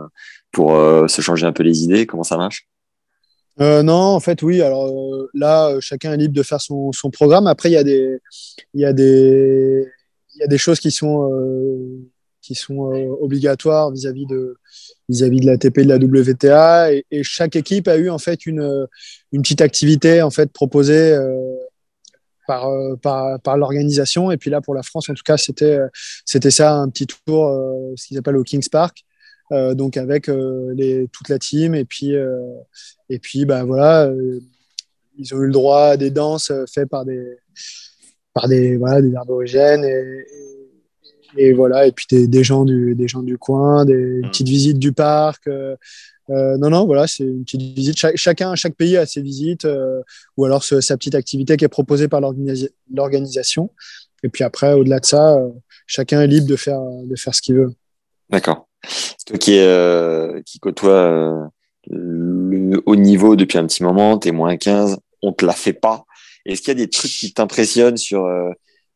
pour 0.53 0.71
se 1.07 1.21
changer 1.21 1.45
un 1.45 1.53
peu 1.53 1.63
les 1.63 1.83
idées? 1.83 2.07
Comment 2.07 2.23
ça 2.23 2.39
marche? 2.39 2.67
Euh, 3.61 3.83
non, 3.83 3.95
en 3.95 4.21
fait, 4.21 4.43
oui. 4.43 4.63
Alors 4.63 4.87
euh, 4.87 5.29
là, 5.35 5.77
chacun 5.81 6.13
est 6.13 6.17
libre 6.17 6.35
de 6.35 6.43
faire 6.43 6.61
son, 6.61 6.93
son 6.93 7.11
programme. 7.11 7.47
Après, 7.47 7.69
il 7.69 7.73
y 7.73 7.77
a 7.77 7.85
des, 7.85 8.19
il 8.75 8.81
y 8.81 8.85
a 8.85 8.93
des, 8.93 9.87
y 10.41 10.45
a 10.45 10.49
des 10.49 10.59
choses 10.59 10.81
qui 10.81 10.91
sont, 10.91 11.31
qui 12.41 12.55
sont 12.55 12.91
obligatoires 13.21 13.91
vis-à-vis 13.91 14.27
de, 14.27 14.57
vis-à-vis 15.09 15.41
de 15.41 15.47
la 15.47 15.59
TP 15.59 15.81
de 15.81 15.89
la 15.89 15.97
WTA. 15.97 16.93
Et, 16.93 17.05
et, 17.11 17.23
chaque 17.23 17.57
équipe 17.57 17.89
a 17.89 17.97
eu 17.97 18.11
en 18.11 18.19
fait 18.19 18.47
une, 18.47 18.87
une 19.33 19.43
petite 19.43 19.61
activité 19.61 20.23
en 20.23 20.31
fait 20.31 20.53
proposée 20.53 21.17
par, 22.47 22.69
par, 23.03 23.41
par 23.41 23.57
l'organisation. 23.57 24.31
Et 24.31 24.37
puis 24.37 24.51
là, 24.51 24.61
pour 24.61 24.75
la 24.75 24.83
France, 24.83 25.09
en 25.11 25.15
tout 25.15 25.23
cas, 25.25 25.37
c'était, 25.37 25.79
c'était 26.25 26.51
ça, 26.51 26.75
un 26.75 26.89
petit 26.89 27.07
tour, 27.07 27.95
ce 27.97 28.07
qu'ils 28.07 28.19
appellent 28.19 28.37
au 28.37 28.45
Kings 28.45 28.69
Park. 28.71 29.05
Euh, 29.53 29.75
donc 29.75 29.97
avec 29.97 30.29
euh, 30.29 30.73
les, 30.77 31.09
toute 31.09 31.29
la 31.29 31.39
team 31.39 31.75
et 31.75 31.85
puis 31.85 32.15
euh, 32.15 32.39
et 33.09 33.19
puis 33.19 33.45
bah 33.45 33.65
voilà 33.65 34.09
ils 35.19 35.35
ont 35.35 35.39
eu 35.39 35.47
le 35.47 35.53
droit 35.53 35.87
à 35.87 35.97
des 35.97 36.11
danses 36.11 36.53
faites 36.73 36.89
par 36.89 37.05
des 37.05 37.37
par 38.35 38.49
des 38.49 38.77
voilà 38.77 39.03
des 39.03 39.15
aborigènes 39.17 39.85
et, 39.85 40.27
et, 41.37 41.53
voilà. 41.53 41.87
Et 41.87 41.93
puis 41.93 42.07
des, 42.11 42.27
des, 42.27 42.45
gens 42.45 42.65
du 42.65 42.95
des 42.95 43.09
gens 43.09 43.23
du 43.23 43.39
coin 43.39 43.85
des 43.85 44.21
mmh. 44.23 44.31
petites 44.31 44.49
visites 44.49 44.79
du 44.79 44.93
parc 44.93 45.47
euh, 45.47 45.77
non 46.59 46.71
non 46.71 46.87
voilà 46.87 47.07
c'est 47.07 47.25
une 47.25 47.45
petite 47.45 47.63
visite. 47.75 47.97
Chacun 48.15 48.55
chaque 48.55 48.75
pays 48.75 48.97
a 48.97 49.05
ses 49.07 49.21
visites 49.21 49.65
euh, 49.65 50.01
ou 50.37 50.45
alors 50.45 50.63
ce, 50.63 50.81
sa 50.81 50.97
petite 50.97 51.15
activité 51.15 51.57
qui 51.57 51.65
est 51.65 51.69
proposée 51.69 52.09
par 52.09 52.21
l'organisation. 52.93 53.71
Et 54.23 54.29
puis 54.29 54.45
après 54.45 54.73
au-delà 54.73 55.01
de 55.01 55.07
ça 55.07 55.37
euh, 55.37 55.49
chacun 55.87 56.23
est 56.23 56.29
libre 56.29 56.47
de 56.47 56.57
faire 56.57 56.81
de 56.81 57.17
faire 57.17 57.35
ce 57.35 57.43
qu'il 57.43 57.57
veut. 57.57 57.73
D'accord. 58.31 58.69
Toi 59.27 59.39
qui, 59.39 59.59
euh, 59.59 60.41
qui 60.43 60.59
côtoie 60.59 60.91
euh, 60.91 61.47
le 61.89 62.83
haut 62.87 62.97
niveau 62.97 63.37
depuis 63.37 63.59
un 63.59 63.67
petit 63.67 63.83
moment, 63.83 64.19
t'es 64.19 64.33
moins 64.33 64.57
15, 64.57 64.99
on 65.23 65.33
te 65.33 65.45
la 65.45 65.53
fait 65.53 65.73
pas. 65.73 66.05
Est-ce 66.47 66.61
qu'il 66.61 66.69
y 66.69 66.71
a 66.73 66.75
des 66.75 66.89
trucs 66.89 67.11
qui 67.11 67.33
t'impressionnent 67.33 67.97
sur 67.97 68.25
euh, 68.25 68.51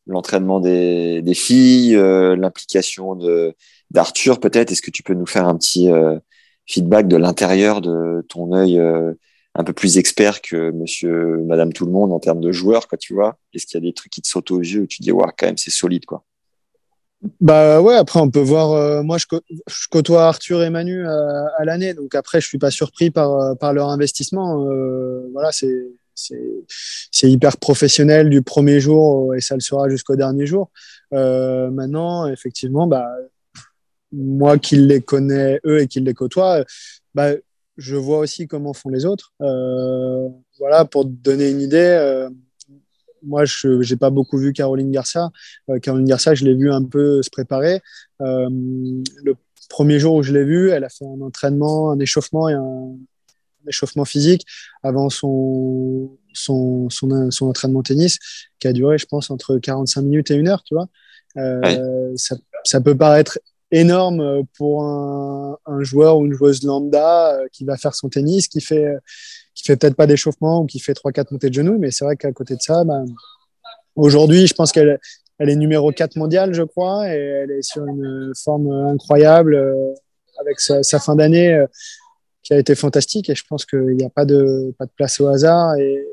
l'entraînement 0.06 0.60
des, 0.60 1.22
filles, 1.34 1.96
euh, 1.96 2.36
l'implication 2.36 3.14
de 3.14 3.54
d'Arthur 3.90 4.40
peut-être? 4.40 4.72
Est-ce 4.72 4.82
que 4.82 4.90
tu 4.90 5.02
peux 5.02 5.14
nous 5.14 5.26
faire 5.26 5.46
un 5.46 5.56
petit 5.56 5.88
feedback 6.66 7.06
de 7.08 7.16
l'intérieur 7.16 7.80
de 7.80 8.24
ton 8.28 8.54
œil 8.54 8.80
un 9.56 9.64
peu 9.64 9.72
plus 9.72 9.98
expert 9.98 10.42
que 10.42 10.70
monsieur, 10.72 11.42
madame 11.44 11.72
tout 11.72 11.86
le 11.86 11.92
monde 11.92 12.12
en 12.12 12.18
termes 12.18 12.40
de 12.40 12.50
joueurs, 12.50 12.88
quoi, 12.88 12.98
tu 12.98 13.14
vois? 13.14 13.38
Est-ce 13.52 13.66
qu'il 13.66 13.74
y 13.74 13.82
a 13.84 13.86
des 13.86 13.92
trucs 13.92 14.10
qui 14.10 14.22
te 14.22 14.26
sautent 14.26 14.50
aux 14.50 14.60
yeux 14.60 14.82
où 14.82 14.86
tu 14.86 15.02
dis, 15.02 15.12
ouais, 15.12 15.24
quand 15.38 15.46
même, 15.46 15.58
c'est 15.58 15.70
solide, 15.70 16.06
quoi? 16.06 16.24
Bah 17.40 17.80
ouais, 17.80 17.94
après 17.94 18.20
on 18.20 18.30
peut 18.30 18.40
voir. 18.40 18.72
Euh, 18.72 19.02
moi, 19.02 19.16
je, 19.18 19.26
côtoie 19.90 20.26
Arthur 20.26 20.62
et 20.62 20.70
Manu 20.70 21.06
à, 21.06 21.64
l'année, 21.64 21.94
donc 21.94 22.14
après 22.14 22.40
je 22.40 22.46
suis 22.46 22.58
pas 22.58 22.70
surpris 22.70 23.10
par 23.10 23.32
euh, 23.32 23.72
leur 23.72 23.88
investissement. 23.88 24.68
Euh, 24.68 25.26
voilà, 25.32 25.50
c'est 25.50 25.72
c'est 27.10 27.30
hyper 27.30 27.56
professionnel 27.56 28.30
du 28.30 28.42
premier 28.42 28.80
jour 28.80 29.34
et 29.34 29.40
ça 29.40 29.54
le 29.54 29.60
sera 29.60 29.88
jusqu'au 29.88 30.16
dernier 30.16 30.46
jour. 30.46 30.70
Euh, 31.12 31.70
maintenant, 31.70 32.26
effectivement, 32.26 32.86
bah 32.86 33.06
moi 34.12 34.58
qui 34.58 34.76
les 34.76 35.00
connais 35.00 35.60
eux 35.66 35.80
et 35.80 35.88
qui 35.88 36.00
les 36.00 36.14
côtoie, 36.14 36.64
bah 37.14 37.32
je 37.76 37.96
vois 37.96 38.18
aussi 38.18 38.46
comment 38.46 38.72
font 38.72 38.88
les 38.88 39.04
autres. 39.04 39.32
voilà, 40.58 40.84
pour 40.84 41.04
te 41.04 41.10
donner 41.10 41.50
une 41.50 41.60
idée 41.60 42.28
moi, 43.24 43.44
je 43.44 43.68
n'ai 43.68 43.96
pas 43.96 44.10
beaucoup 44.10 44.38
vu 44.38 44.52
Caroline 44.52 44.90
Garcia. 44.90 45.30
Euh, 45.70 45.78
Caroline 45.78 46.06
Garcia, 46.06 46.34
je 46.34 46.44
l'ai 46.44 46.54
vu 46.54 46.70
un 46.70 46.84
peu 46.84 47.22
se 47.22 47.30
préparer. 47.30 47.80
Euh, 48.20 48.48
le 48.50 49.34
premier 49.68 49.98
jour 49.98 50.14
où 50.14 50.22
je 50.22 50.32
l'ai 50.32 50.44
vu, 50.44 50.70
elle 50.70 50.84
a 50.84 50.88
fait 50.88 51.06
un 51.06 51.20
entraînement, 51.20 51.90
un 51.90 51.98
échauffement 51.98 52.48
et 52.48 52.54
un, 52.54 52.96
échauffement 53.68 54.04
physique 54.04 54.44
avant 54.82 55.10
son, 55.10 56.16
son, 56.32 56.88
son, 56.90 57.30
son, 57.30 57.46
entraînement 57.46 57.82
tennis, 57.82 58.18
qui 58.58 58.68
a 58.68 58.72
duré, 58.72 58.98
je 58.98 59.06
pense, 59.06 59.30
entre 59.30 59.58
45 59.58 60.02
minutes 60.02 60.30
et 60.30 60.34
une 60.34 60.48
heure, 60.48 60.62
tu 60.64 60.74
vois. 60.74 60.88
Euh, 61.36 62.12
ça, 62.16 62.36
ça, 62.64 62.80
peut 62.80 62.96
paraître 62.96 63.40
énorme 63.70 64.44
pour 64.56 64.84
un, 64.84 65.58
un, 65.66 65.82
joueur 65.82 66.18
ou 66.18 66.26
une 66.26 66.32
joueuse 66.32 66.62
lambda 66.62 67.34
euh, 67.34 67.46
qui 67.52 67.64
va 67.64 67.76
faire 67.76 67.94
son 67.94 68.08
tennis, 68.08 68.46
qui 68.46 68.60
fait 68.60 68.86
qui 69.54 69.64
fait 69.64 69.76
peut-être 69.76 69.96
pas 69.96 70.06
d'échauffement 70.06 70.60
ou 70.60 70.66
qui 70.66 70.80
fait 70.80 70.92
3-4 70.92 71.26
montées 71.30 71.48
de 71.48 71.54
genoux, 71.54 71.78
mais 71.78 71.90
c'est 71.90 72.04
vrai 72.04 72.16
qu'à 72.16 72.32
côté 72.32 72.56
de 72.56 72.60
ça, 72.60 72.84
bah, 72.84 73.02
aujourd'hui, 73.96 74.46
je 74.46 74.54
pense 74.54 74.72
qu'elle 74.72 74.98
elle 75.38 75.50
est 75.50 75.56
numéro 75.56 75.90
4 75.90 76.16
mondiale, 76.16 76.54
je 76.54 76.62
crois, 76.62 77.08
et 77.08 77.18
elle 77.18 77.50
est 77.50 77.62
sur 77.62 77.84
une 77.84 78.32
forme 78.36 78.70
incroyable 78.70 79.56
euh, 79.56 79.92
avec 80.40 80.60
sa, 80.60 80.82
sa 80.82 81.00
fin 81.00 81.16
d'année 81.16 81.64
qui 82.44 82.54
a 82.54 82.58
été 82.58 82.76
fantastique. 82.76 83.28
Et 83.28 83.34
je 83.34 83.42
pense 83.48 83.66
qu'il 83.66 83.96
n'y 83.96 84.04
a 84.04 84.10
pas 84.10 84.24
de, 84.24 84.72
pas 84.78 84.86
de 84.86 84.92
place 84.94 85.20
au 85.20 85.26
hasard. 85.26 85.74
Et, 85.76 86.06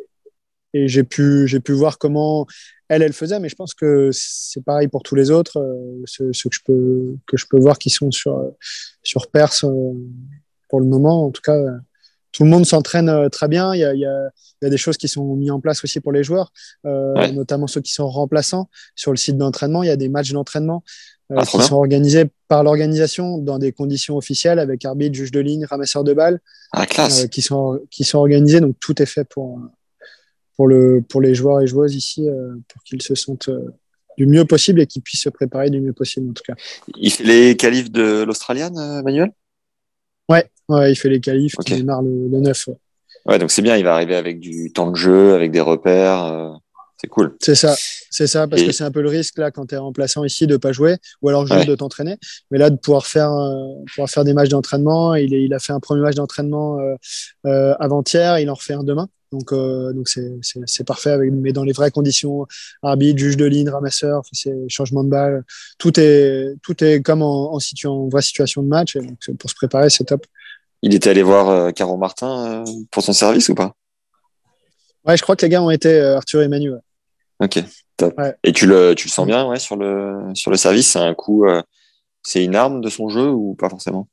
et 0.74 0.88
j'ai 0.88 1.04
pu, 1.04 1.48
j'ai 1.48 1.60
pu 1.60 1.74
voir 1.74 2.00
comment 2.00 2.48
elle, 2.88 3.04
elle 3.04 3.14
faisait, 3.14 3.40
mais 3.40 3.50
je 3.50 3.56
pense 3.56 3.74
que 3.74 4.10
c'est 4.12 4.64
pareil 4.64 4.88
pour 4.88 5.04
tous 5.04 5.16
les 5.16 5.30
autres, 5.30 5.60
euh, 5.60 6.02
ceux, 6.06 6.34
ceux, 6.34 6.50
que, 6.50 6.56
je 6.56 6.62
peux, 6.66 7.18
que 7.28 7.38
je 7.38 7.46
peux 7.50 7.60
voir 7.60 7.78
qui 7.78 7.90
sont 7.90 8.12
sur, 8.12 8.54
sur 9.04 9.30
Perse 9.30 9.66
pour 10.70 10.80
le 10.80 10.86
moment. 10.88 11.26
En 11.26 11.32
tout 11.32 11.42
cas, 11.42 11.58
tout 12.32 12.44
le 12.44 12.50
monde 12.50 12.66
s'entraîne 12.66 13.10
euh, 13.10 13.30
très 13.30 13.48
bien. 13.48 13.74
Il 13.74 13.80
y, 13.80 13.84
a, 13.84 13.94
y 13.94 14.06
a, 14.06 14.30
y, 14.62 14.66
a, 14.66 14.70
des 14.70 14.78
choses 14.78 14.98
qui 14.98 15.08
sont 15.08 15.36
mises 15.36 15.52
en 15.52 15.60
place 15.60 15.84
aussi 15.84 16.00
pour 16.00 16.12
les 16.12 16.24
joueurs, 16.24 16.52
euh, 16.86 17.14
ouais. 17.16 17.32
notamment 17.34 17.68
ceux 17.68 17.82
qui 17.82 17.92
sont 17.92 18.10
remplaçants. 18.10 18.70
Sur 18.96 19.12
le 19.12 19.18
site 19.18 19.38
d'entraînement, 19.38 19.84
il 19.84 19.88
y 19.88 19.92
a 19.92 19.98
des 19.98 20.10
matchs 20.10 20.32
d'entraînement 20.32 20.84
euh, 21.21 21.21
ah, 21.38 21.46
qui 21.46 21.58
bien. 21.58 21.66
sont 21.66 21.76
organisés 21.76 22.26
par 22.48 22.64
l'organisation 22.64 23.38
dans 23.38 23.60
des 23.60 23.72
conditions 23.72 24.18
officielles 24.18 24.60
avec 24.60 24.86
arbitre, 24.86 25.16
juge 25.16 25.32
de 25.32 25.40
ligne, 25.40 25.66
ramasseur 25.66 26.04
de 26.04 26.14
balles, 26.14 26.40
ah, 26.72 26.86
classe. 26.86 27.24
Euh, 27.24 27.28
qui, 27.28 27.42
sont, 27.42 27.80
qui 27.90 28.04
sont 28.04 28.18
organisés. 28.18 28.60
Donc 28.60 28.76
tout 28.80 29.02
est 29.02 29.06
fait 29.06 29.24
pour, 29.24 29.60
pour, 30.56 30.68
le, 30.68 31.04
pour 31.08 31.22
les 31.22 31.34
joueurs 31.34 31.62
et 31.62 31.68
joueuses 31.68 31.96
ici 31.96 32.28
euh, 32.28 32.56
pour 32.68 32.84
qu'ils 32.84 33.02
se 33.02 33.16
sentent 33.16 33.50
du 34.18 34.26
mieux 34.26 34.46
possible 34.46 34.82
et 34.82 34.88
qu'ils 34.88 35.02
puissent 35.02 35.24
se 35.24 35.30
préparer 35.30 35.70
du 35.70 35.80
mieux 35.80 35.94
possible 35.94 36.30
en 36.30 36.34
tout 36.34 36.44
cas. 36.46 36.56
Il 36.98 37.12
fait 37.12 37.24
les 37.24 37.56
qualifs 37.56 37.92
de 37.92 38.24
l'Australienne, 38.24 38.76
Manuel? 39.04 39.32
Ouais, 40.30 40.50
ouais, 40.70 40.92
il 40.92 40.96
fait 40.96 41.10
les 41.10 41.20
qualifs 41.20 41.56
okay. 41.58 41.74
qui 41.74 41.80
démarrent 41.80 42.04
le, 42.04 42.28
le 42.28 42.40
9. 42.40 42.68
Ouais. 42.68 42.76
ouais. 43.26 43.40
donc 43.40 43.52
c'est 43.52 43.62
bien, 43.62 43.78
il 43.78 43.84
va 43.84 43.94
arriver 43.94 44.16
avec 44.16 44.40
du 44.40 44.72
temps 44.74 44.92
de 44.92 44.96
jeu, 44.96 45.34
avec 45.34 45.52
des 45.52 45.62
repères. 45.62 46.60
C'est 47.02 47.08
cool. 47.08 47.36
C'est 47.42 47.56
ça, 47.56 47.76
c'est 48.12 48.28
ça, 48.28 48.48
parce 48.48 48.62
Et... 48.62 48.68
que 48.68 48.72
c'est 48.72 48.84
un 48.84 48.92
peu 48.92 49.02
le 49.02 49.10
risque 49.10 49.40
là 49.40 49.50
quand 49.50 49.66
tu 49.66 49.74
es 49.74 49.78
remplaçant 49.78 50.24
ici 50.24 50.46
de 50.46 50.56
pas 50.56 50.72
jouer, 50.72 50.98
ou 51.24 51.30
alors 51.30 51.48
juste 51.48 51.62
ouais. 51.62 51.66
de 51.66 51.74
t'entraîner. 51.74 52.18
Mais 52.52 52.60
là, 52.60 52.70
de 52.70 52.76
pouvoir 52.76 53.08
faire, 53.08 53.32
euh, 53.32 53.74
pouvoir 53.88 54.08
faire 54.08 54.24
des 54.24 54.34
matchs 54.34 54.50
d'entraînement, 54.50 55.16
il, 55.16 55.34
il 55.34 55.52
a 55.56 55.58
fait 55.58 55.74
un 55.74 55.80
premier 55.80 56.02
match 56.02 56.14
d'entraînement 56.14 56.80
euh, 56.80 56.94
euh 57.48 57.74
avant-hier, 57.80 58.38
il 58.38 58.48
en 58.52 58.54
refait 58.54 58.74
un 58.76 58.84
demain. 58.84 59.08
Donc, 59.32 59.54
donc 59.54 60.10
c'est, 60.10 60.84
parfait. 60.86 61.12
Avec, 61.12 61.32
mais 61.32 61.54
dans 61.54 61.64
les 61.64 61.72
vraies 61.72 61.90
conditions, 61.90 62.46
arbitre, 62.84 63.18
juge 63.18 63.38
de 63.38 63.46
ligne, 63.46 63.70
ramasseur, 63.70 64.22
c'est 64.34 64.54
changement 64.68 65.06
de 65.06 65.10
balle, 65.10 65.46
tout 65.80 65.98
est, 66.00 66.54
tout 66.62 66.84
est 66.84 67.02
comme 67.02 67.22
en, 67.22 67.54
en, 67.54 67.60
situ- 67.60 67.88
en 67.88 68.10
vraie 68.10 68.22
situation 68.22 68.62
de 68.62 68.68
match. 68.68 68.98
Et 68.98 69.00
donc, 69.00 69.18
pour 69.40 69.50
se 69.50 69.56
préparer, 69.56 69.90
c'est 69.90 70.04
top. 70.04 70.26
Il 70.82 70.94
était 70.94 71.10
allé 71.10 71.24
voir 71.24 71.50
euh, 71.50 71.72
Caro 71.72 71.96
Martin 71.96 72.64
pour 72.92 73.04
son 73.04 73.14
service 73.14 73.48
ou 73.48 73.56
pas? 73.56 73.74
Ouais, 75.06 75.16
je 75.16 75.24
crois 75.24 75.38
que 75.38 75.46
les 75.46 75.50
gars 75.50 75.64
ont 75.64 75.72
été 75.72 76.00
Arthur 76.00 76.42
et 76.42 76.48
Manu. 76.48 76.74
Ok, 77.42 77.64
top. 77.98 78.14
Ouais. 78.20 78.36
Et 78.44 78.54
tu 78.54 78.68
le, 78.68 78.94
tu 78.96 79.08
le 79.08 79.12
sens 79.12 79.26
bien 79.26 79.48
ouais, 79.48 79.60
sur, 79.60 79.76
le, 79.76 80.20
sur 80.36 80.52
le 80.52 80.58
service 80.58 80.92
C'est 80.92 81.00
un 81.00 81.16
coup, 81.16 81.46
euh, 81.46 81.62
c'est 82.22 82.44
une 82.44 82.56
arme 82.56 82.82
de 82.82 82.90
son 82.90 83.10
jeu 83.10 83.30
ou 83.30 83.56
pas 83.56 83.70
forcément? 83.70 84.08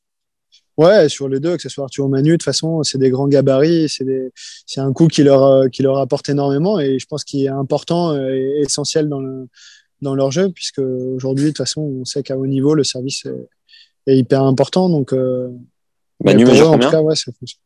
Ouais, 0.79 1.09
sur 1.09 1.29
les 1.29 1.41
deux, 1.41 1.57
que 1.57 1.62
ce 1.62 1.69
soit 1.69 1.85
Arthur 1.85 2.07
ou 2.07 2.09
Manu, 2.09 2.31
de 2.31 2.37
toute 2.37 2.45
façon, 2.45 2.83
c'est 2.85 2.99
des 2.99 3.11
grands 3.11 3.27
gabarits, 3.27 3.88
c'est 3.88 4.05
des, 4.05 4.31
c'est 4.64 4.81
un 4.81 4.93
coup 4.93 5.09
qui 5.09 5.25
leur, 5.25 5.43
euh, 5.43 5.69
qui 5.69 5.83
leur 5.83 5.99
apporte 5.99 6.29
énormément 6.29 6.79
et 6.79 6.99
je 6.99 7.07
pense 7.07 7.25
qu'il 7.25 7.45
est 7.45 7.49
important 7.49 8.14
euh, 8.14 8.31
et 8.31 8.61
essentiel 8.61 9.09
dans 9.09 9.21
le, 9.21 9.49
dans 10.01 10.14
leur 10.14 10.31
jeu 10.31 10.51
puisque 10.51 10.79
aujourd'hui, 10.79 11.47
de 11.47 11.51
toute 11.51 11.59
façon, 11.59 11.81
on 11.83 12.05
sait 12.05 12.23
qu'à 12.23 12.38
haut 12.38 12.47
niveau, 12.47 12.75
le 12.75 12.85
service 12.85 13.27
est, 13.27 13.49
est 14.12 14.17
hyper 14.17 14.45
important. 14.45 14.88
Donc, 14.88 15.12
euh, 15.12 15.49
Manu 16.25 16.45
pour 16.45 16.53
eux, 16.53 16.57
mesure 16.57 16.71
en 16.71 16.79
tout 16.79 16.91
cas, 16.91 17.03
ouais, 17.03 17.17
ça 17.17 17.33
fonctionne. 17.38 17.61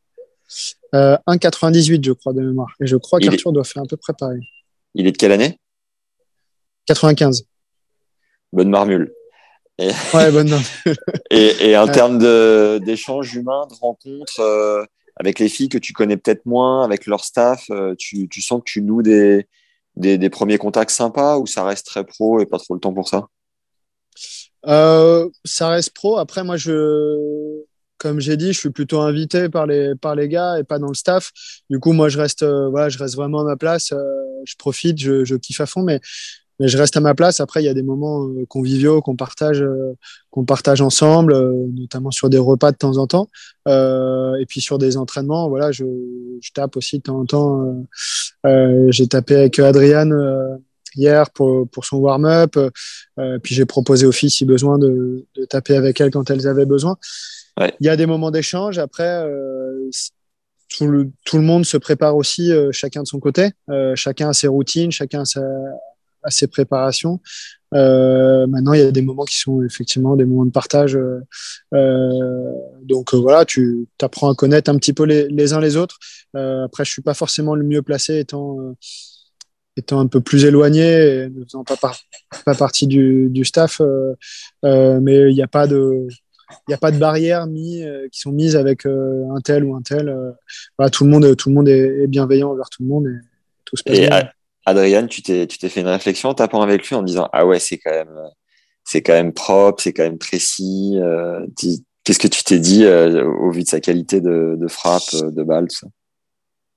Euh, 0.94 1.16
1,98, 1.26 2.04
je 2.04 2.12
crois, 2.12 2.32
de 2.32 2.40
mémoire. 2.40 2.74
Et 2.80 2.86
je 2.86 2.96
crois 2.96 3.18
qu'Arthur 3.20 3.52
doit 3.52 3.64
faire 3.64 3.82
un 3.82 3.86
peu 3.86 3.96
peu 3.96 4.12
pareil. 4.14 4.40
Il 4.94 5.06
est 5.06 5.12
de 5.12 5.16
quelle 5.16 5.32
année? 5.32 5.58
95. 6.86 7.46
Bonne 8.52 8.70
marmule. 8.70 9.12
Ouais, 9.78 10.30
bonne. 10.30 10.54
Et, 11.30 11.70
et 11.70 11.76
en 11.78 11.86
Ouais. 11.86 11.92
termes 11.92 12.18
de- 12.18 12.78
d'échanges 12.84 13.34
humains, 13.34 13.66
de 13.70 13.74
rencontres 13.74 14.40
euh, 14.40 14.84
avec 15.16 15.38
les 15.38 15.48
filles 15.48 15.68
que 15.70 15.78
tu 15.78 15.92
connais 15.92 16.16
peut-être 16.16 16.44
moins, 16.44 16.84
avec 16.84 17.06
leur 17.06 17.24
staff, 17.24 17.64
euh, 17.70 17.94
tu, 17.98 18.28
tu 18.28 18.42
sens 18.42 18.60
que 18.60 18.70
tu 18.70 18.82
noues 18.82 19.02
des, 19.02 19.46
des, 19.96 20.18
des 20.18 20.30
premiers 20.30 20.58
contacts 20.58 20.90
sympas 20.90 21.38
ou 21.38 21.46
ça 21.46 21.64
reste 21.64 21.86
très 21.86 22.04
pro 22.04 22.40
et 22.40 22.46
pas 22.46 22.58
trop 22.58 22.74
le 22.74 22.80
temps 22.80 22.92
pour 22.92 23.08
ça? 23.08 23.28
Euh, 24.66 25.28
ça 25.44 25.68
reste 25.70 25.94
pro. 25.94 26.18
Après, 26.18 26.44
moi, 26.44 26.56
je, 26.56 27.61
comme 28.02 28.18
j'ai 28.18 28.36
dit, 28.36 28.52
je 28.52 28.58
suis 28.58 28.70
plutôt 28.70 29.00
invité 29.00 29.48
par 29.48 29.64
les, 29.64 29.94
par 29.94 30.16
les 30.16 30.28
gars 30.28 30.58
et 30.58 30.64
pas 30.64 30.80
dans 30.80 30.88
le 30.88 30.94
staff. 30.94 31.30
Du 31.70 31.78
coup, 31.78 31.92
moi, 31.92 32.08
je 32.08 32.18
reste, 32.18 32.42
euh, 32.42 32.68
voilà, 32.68 32.88
je 32.88 32.98
reste 32.98 33.14
vraiment 33.14 33.42
à 33.42 33.44
ma 33.44 33.56
place. 33.56 33.92
euh, 33.92 34.02
je 34.44 34.56
profite, 34.58 34.98
je, 34.98 35.24
je 35.24 35.36
kiffe 35.36 35.60
à 35.60 35.66
fond, 35.66 35.84
mais, 35.84 36.00
mais 36.58 36.66
je 36.66 36.76
reste 36.76 36.96
à 36.96 37.00
ma 37.00 37.14
place. 37.14 37.38
Après, 37.38 37.62
il 37.62 37.66
y 37.66 37.68
a 37.68 37.74
des 37.74 37.84
moments 37.84 38.26
euh, 38.26 38.44
conviviaux 38.48 39.02
qu'on 39.02 39.14
partage, 39.14 39.64
qu'on 40.32 40.44
partage 40.44 40.80
ensemble, 40.80 41.32
notamment 41.78 42.10
sur 42.10 42.28
des 42.28 42.38
repas 42.38 42.72
de 42.72 42.76
temps 42.76 42.96
en 42.96 43.06
temps. 43.06 43.28
Et 43.68 44.46
puis 44.48 44.60
sur 44.60 44.78
des 44.78 44.96
entraînements, 44.96 45.48
voilà, 45.48 45.70
je, 45.70 45.84
je 46.40 46.50
tape 46.52 46.76
aussi 46.76 46.98
de 46.98 47.02
temps 47.04 47.20
en 47.20 47.24
temps. 47.24 47.86
j'ai 48.88 49.06
tapé 49.06 49.36
avec 49.36 49.60
Adrian 49.60 50.10
hier 50.96 51.30
pour, 51.30 51.68
pour 51.68 51.84
son 51.84 51.98
warm-up. 51.98 52.58
Puis 53.44 53.54
j'ai 53.54 53.64
proposé 53.64 54.06
aux 54.06 54.12
filles, 54.12 54.30
si 54.30 54.44
besoin, 54.44 54.78
de, 54.78 55.24
de 55.36 55.44
taper 55.44 55.76
avec 55.76 56.00
elles 56.00 56.10
quand 56.10 56.28
elles 56.30 56.48
avaient 56.48 56.66
besoin. 56.66 56.96
Ouais. 57.60 57.74
Il 57.80 57.86
y 57.86 57.90
a 57.90 57.96
des 57.96 58.06
moments 58.06 58.30
d'échange. 58.30 58.78
Après, 58.78 59.24
euh, 59.24 59.90
tout, 60.68 60.86
le, 60.86 61.42
monde 61.42 61.66
se 61.66 61.76
prépare 61.76 62.16
aussi, 62.16 62.50
euh, 62.50 62.70
chacun 62.72 63.02
de 63.02 63.06
son 63.06 63.20
côté. 63.20 63.50
Euh, 63.70 63.94
chacun 63.94 64.30
a 64.30 64.32
ses 64.32 64.48
routines, 64.48 64.90
chacun 64.90 65.22
a, 65.22 66.30
ses 66.30 66.46
préparations. 66.46 67.20
Maintenant, 67.72 68.72
il 68.74 68.80
y 68.80 68.82
a 68.82 68.90
des 68.90 69.02
moments 69.02 69.24
qui 69.24 69.38
sont 69.38 69.62
effectivement 69.64 70.16
des 70.16 70.24
moments 70.24 70.46
de 70.46 70.50
partage. 70.50 70.98
donc 71.72 73.14
voilà, 73.14 73.44
tu 73.44 73.86
apprends 74.00 74.30
à 74.30 74.34
connaître 74.34 74.70
un 74.70 74.76
petit 74.76 74.92
peu 74.92 75.04
les, 75.04 75.52
uns 75.52 75.60
les 75.60 75.76
autres. 75.76 75.98
Après, 76.34 76.84
je 76.84 76.90
suis 76.90 77.02
pas 77.02 77.14
forcément 77.14 77.54
le 77.54 77.64
mieux 77.64 77.82
placé 77.82 78.18
étant, 78.18 78.74
un 79.90 80.06
peu 80.06 80.20
plus 80.20 80.44
éloigné 80.44 81.28
ne 81.28 81.44
faisant 81.44 81.64
pas, 81.64 81.76
pas 82.44 82.54
partie 82.54 82.86
du, 82.86 83.28
du 83.30 83.44
staff. 83.44 83.80
mais 84.62 85.30
il 85.30 85.34
n'y 85.34 85.42
a 85.42 85.48
pas 85.48 85.66
de 85.66 86.06
il 86.68 86.70
n'y 86.70 86.74
a 86.74 86.78
pas 86.78 86.90
de 86.90 86.98
barrières 86.98 87.46
mis, 87.46 87.82
euh, 87.82 88.08
qui 88.10 88.20
sont 88.20 88.32
mises 88.32 88.56
avec 88.56 88.86
euh, 88.86 89.24
un 89.34 89.40
tel 89.40 89.64
ou 89.64 89.74
un 89.74 89.82
tel. 89.82 90.08
euh, 90.08 90.30
voilà, 90.78 90.90
tout 90.90 91.04
le 91.04 91.10
monde, 91.10 91.36
tout 91.36 91.48
le 91.48 91.54
monde 91.54 91.68
est, 91.68 92.02
est 92.02 92.06
bienveillant 92.06 92.50
envers 92.50 92.68
tout 92.70 92.82
le 92.82 92.88
monde 92.88 93.06
et 93.06 93.26
tout 93.64 93.76
se 93.76 93.82
passe 93.82 93.98
Et 93.98 94.08
bien. 94.08 94.28
Adrien, 94.64 95.06
tu 95.06 95.22
t'es, 95.22 95.46
tu 95.46 95.58
t'es 95.58 95.68
fait 95.68 95.80
une 95.80 95.88
réflexion 95.88 96.28
en 96.28 96.34
tapant 96.34 96.62
avec 96.62 96.88
lui 96.88 96.94
en 96.94 97.02
disant 97.02 97.28
ah 97.32 97.44
ouais 97.46 97.58
c'est 97.58 97.78
quand 97.78 97.90
même, 97.90 98.16
c'est 98.84 99.02
quand 99.02 99.12
même 99.12 99.32
propre, 99.32 99.82
c'est 99.82 99.92
quand 99.92 100.04
même 100.04 100.18
précis. 100.18 100.98
Qu'est-ce 102.04 102.18
que 102.18 102.28
tu 102.28 102.44
t'es 102.44 102.60
dit 102.60 102.86
au 102.86 103.50
vu 103.50 103.62
de 103.62 103.68
sa 103.68 103.80
qualité 103.80 104.20
de, 104.20 104.56
de 104.58 104.68
frappe, 104.68 105.12
de 105.12 105.42
balle, 105.42 105.68
tout 105.68 105.76
ça? 105.76 105.86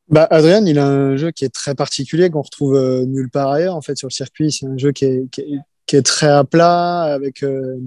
Bah, 0.07 0.27
Adrien, 0.29 0.65
il 0.65 0.77
a 0.79 0.87
un 0.87 1.15
jeu 1.15 1.31
qui 1.31 1.45
est 1.45 1.53
très 1.53 1.75
particulier, 1.75 2.29
qu'on 2.29 2.41
retrouve 2.41 2.79
nulle 3.05 3.29
part 3.29 3.51
ailleurs 3.51 3.75
en 3.75 3.81
fait 3.81 3.95
sur 3.95 4.07
le 4.07 4.13
circuit. 4.13 4.51
C'est 4.51 4.65
un 4.65 4.77
jeu 4.77 4.91
qui 4.91 5.05
est, 5.05 5.29
qui 5.31 5.41
est, 5.41 5.59
qui 5.85 5.95
est 5.95 6.01
très 6.01 6.27
à 6.27 6.43
plat, 6.43 7.03
avec, 7.03 7.43
euh, 7.43 7.77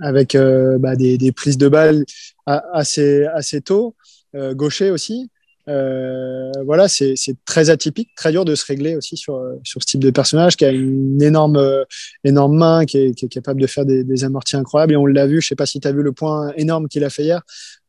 avec 0.00 0.34
euh, 0.34 0.78
bah, 0.78 0.96
des, 0.96 1.18
des 1.18 1.32
prises 1.32 1.58
de 1.58 1.68
balles 1.68 2.04
assez, 2.46 3.24
assez 3.26 3.60
tôt, 3.60 3.94
euh, 4.34 4.54
gaucher 4.54 4.90
aussi. 4.90 5.30
Euh, 5.68 6.50
voilà, 6.64 6.88
c'est 6.88 7.14
très 7.44 7.70
atypique, 7.70 8.08
très 8.16 8.32
dur 8.32 8.44
de 8.44 8.54
se 8.56 8.64
régler 8.66 8.96
aussi 8.96 9.16
sur, 9.16 9.40
sur 9.62 9.80
ce 9.82 9.86
type 9.86 10.00
de 10.00 10.10
personnage 10.10 10.56
qui 10.56 10.64
a 10.64 10.70
une 10.70 11.22
énorme, 11.22 11.56
euh, 11.56 11.84
énorme 12.24 12.56
main, 12.56 12.86
qui 12.86 12.98
est, 12.98 13.14
qui 13.14 13.26
est 13.26 13.28
capable 13.28 13.60
de 13.60 13.66
faire 13.68 13.84
des, 13.84 14.02
des 14.02 14.24
amortis 14.24 14.56
incroyables. 14.56 14.94
Et 14.94 14.96
on 14.96 15.06
l'a 15.06 15.26
vu, 15.26 15.40
je 15.40 15.48
sais 15.48 15.54
pas 15.54 15.66
si 15.66 15.78
tu 15.78 15.86
as 15.86 15.92
vu 15.92 16.02
le 16.02 16.12
point 16.12 16.52
énorme 16.56 16.88
qu'il 16.88 17.04
a 17.04 17.10
fait 17.10 17.22
hier. 17.24 17.42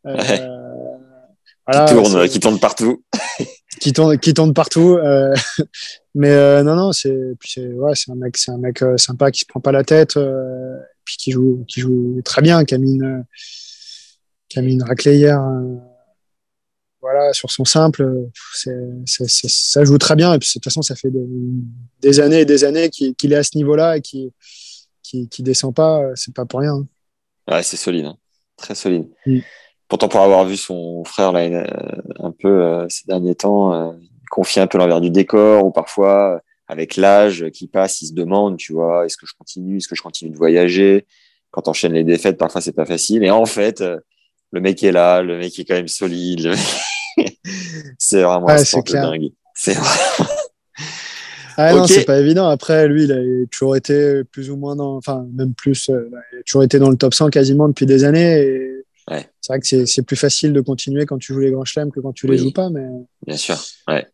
Euh, 0.05 0.15
Ouais. 0.15 0.41
voilà, 1.67 1.85
qui 1.85 1.93
tourne, 1.93 2.29
qui 2.29 2.39
tourne 2.39 2.59
partout. 2.59 3.03
qui 3.81 3.93
tourne 3.93 4.17
qui 4.19 4.33
tourne 4.33 4.53
partout 4.53 4.93
euh, 4.93 5.33
mais 6.15 6.29
euh, 6.29 6.63
non 6.63 6.75
non 6.75 6.91
c'est 6.93 7.11
ouais 7.11 7.95
c'est 7.95 8.11
un 8.11 8.15
mec 8.15 8.37
c'est 8.37 8.51
un 8.51 8.57
mec 8.57 8.81
euh, 8.81 8.97
sympa 8.97 9.31
qui 9.31 9.41
se 9.41 9.45
prend 9.45 9.59
pas 9.59 9.71
la 9.71 9.83
tête 9.83 10.17
puis 11.03 11.17
qui 11.17 11.31
joue 11.31 11.65
qui 11.67 11.81
joue 11.81 12.21
très 12.23 12.41
bien 12.41 12.61
une 12.61 13.25
raclée 14.83 15.17
hier 15.17 15.41
voilà 17.01 17.33
sur 17.33 17.49
son 17.49 17.65
simple 17.65 18.07
ça 18.53 19.83
joue 19.83 19.97
très 19.97 20.15
bien 20.15 20.33
et 20.33 20.37
puis 20.37 20.47
de 20.47 20.53
toute 20.53 20.63
façon 20.63 20.83
ça 20.83 20.95
fait 20.95 21.09
des, 21.09 21.25
des 22.01 22.19
années 22.19 22.41
et 22.41 22.45
des 22.45 22.63
années 22.63 22.89
qu'il 22.89 23.33
est 23.33 23.35
à 23.35 23.43
ce 23.43 23.57
niveau 23.57 23.75
là 23.75 23.97
et 23.97 24.01
qui 24.01 24.31
qui 25.01 25.27
qui 25.27 25.41
descend 25.41 25.73
pas 25.73 26.01
c'est 26.15 26.33
pas 26.33 26.45
pour 26.45 26.59
rien 26.59 26.73
hein. 26.73 26.87
Ouais, 27.49 27.63
c'est 27.63 27.77
solide, 27.77 28.05
hein. 28.05 28.17
très 28.55 28.75
solide. 28.75 29.09
Mm. 29.25 29.39
Pourtant, 29.91 30.07
pour 30.07 30.21
avoir 30.21 30.45
vu 30.45 30.55
son 30.55 31.03
frère 31.03 31.33
là, 31.33 31.41
euh, 31.41 31.65
un 32.21 32.31
peu 32.31 32.47
euh, 32.47 32.85
ces 32.87 33.03
derniers 33.07 33.35
temps, 33.35 33.73
euh, 33.73 33.91
confier 34.29 34.61
un 34.61 34.67
peu 34.67 34.77
l'envers 34.77 35.01
du 35.01 35.09
décor, 35.09 35.65
ou 35.65 35.71
parfois, 35.71 36.41
avec 36.69 36.95
l'âge 36.95 37.49
qui 37.53 37.67
passe, 37.67 38.01
il 38.01 38.07
se 38.07 38.13
demande, 38.13 38.55
tu 38.55 38.71
vois, 38.71 39.05
est-ce 39.05 39.17
que 39.17 39.25
je 39.25 39.33
continue, 39.37 39.75
est-ce 39.75 39.89
que 39.89 39.95
je 39.97 40.01
continue 40.01 40.31
de 40.31 40.37
voyager? 40.37 41.05
Quand 41.51 41.63
t'enchaînes 41.63 41.91
les 41.91 42.05
défaites, 42.05 42.37
parfois 42.37 42.61
c'est 42.61 42.71
pas 42.71 42.85
facile. 42.85 43.25
Et 43.25 43.31
en 43.31 43.45
fait, 43.45 43.83
le 44.51 44.61
mec 44.61 44.81
est 44.81 44.93
là, 44.93 45.21
le 45.21 45.37
mec 45.37 45.59
est 45.59 45.65
quand 45.65 45.75
même 45.75 45.89
solide. 45.89 46.39
le 46.41 46.51
mec- 46.51 47.37
c'est 47.99 48.21
vraiment 48.23 48.45
Ouais, 48.45 48.53
un 48.53 48.57
c'est 48.59 48.65
sport 48.67 48.85
de 48.85 48.93
dingue. 48.93 49.31
C'est 49.55 49.73
vrai. 49.73 50.25
Ah 51.57 51.73
non, 51.73 51.81
Ok. 51.83 51.89
c'est 51.89 52.05
pas 52.05 52.17
évident. 52.21 52.47
Après, 52.47 52.87
lui, 52.87 53.03
il 53.03 53.11
a 53.11 53.17
toujours 53.51 53.75
été 53.75 54.23
plus 54.23 54.49
ou 54.49 54.55
moins 54.55 54.77
dans, 54.77 54.95
enfin, 54.95 55.27
même 55.33 55.53
plus, 55.53 55.89
il 55.89 55.95
a 55.95 56.43
toujours 56.45 56.63
été 56.63 56.79
dans 56.79 56.89
le 56.89 56.95
top 56.95 57.13
100 57.13 57.29
quasiment 57.29 57.67
depuis 57.67 57.85
des 57.85 58.05
années. 58.05 58.39
Et 58.41 58.80
Ouais. 59.09 59.29
C'est 59.41 59.53
vrai 59.53 59.59
que 59.59 59.85
c'est- 59.85 60.01
plus 60.03 60.15
facile 60.15 60.53
de 60.53 60.61
continuer 60.61 61.05
quand 61.05 61.17
tu 61.17 61.33
joues 61.33 61.39
les 61.39 61.51
grands 61.51 61.65
chelems 61.65 61.91
que 61.91 61.99
quand 61.99 62.13
tu 62.13 62.27
les 62.27 62.33
Oui. 62.33 62.37
joues 62.39 62.51
pas. 62.53 62.69
Mais 62.69 62.85
Bien 63.25 63.37
sûr. 63.37 63.57
Ouais. 63.87 64.05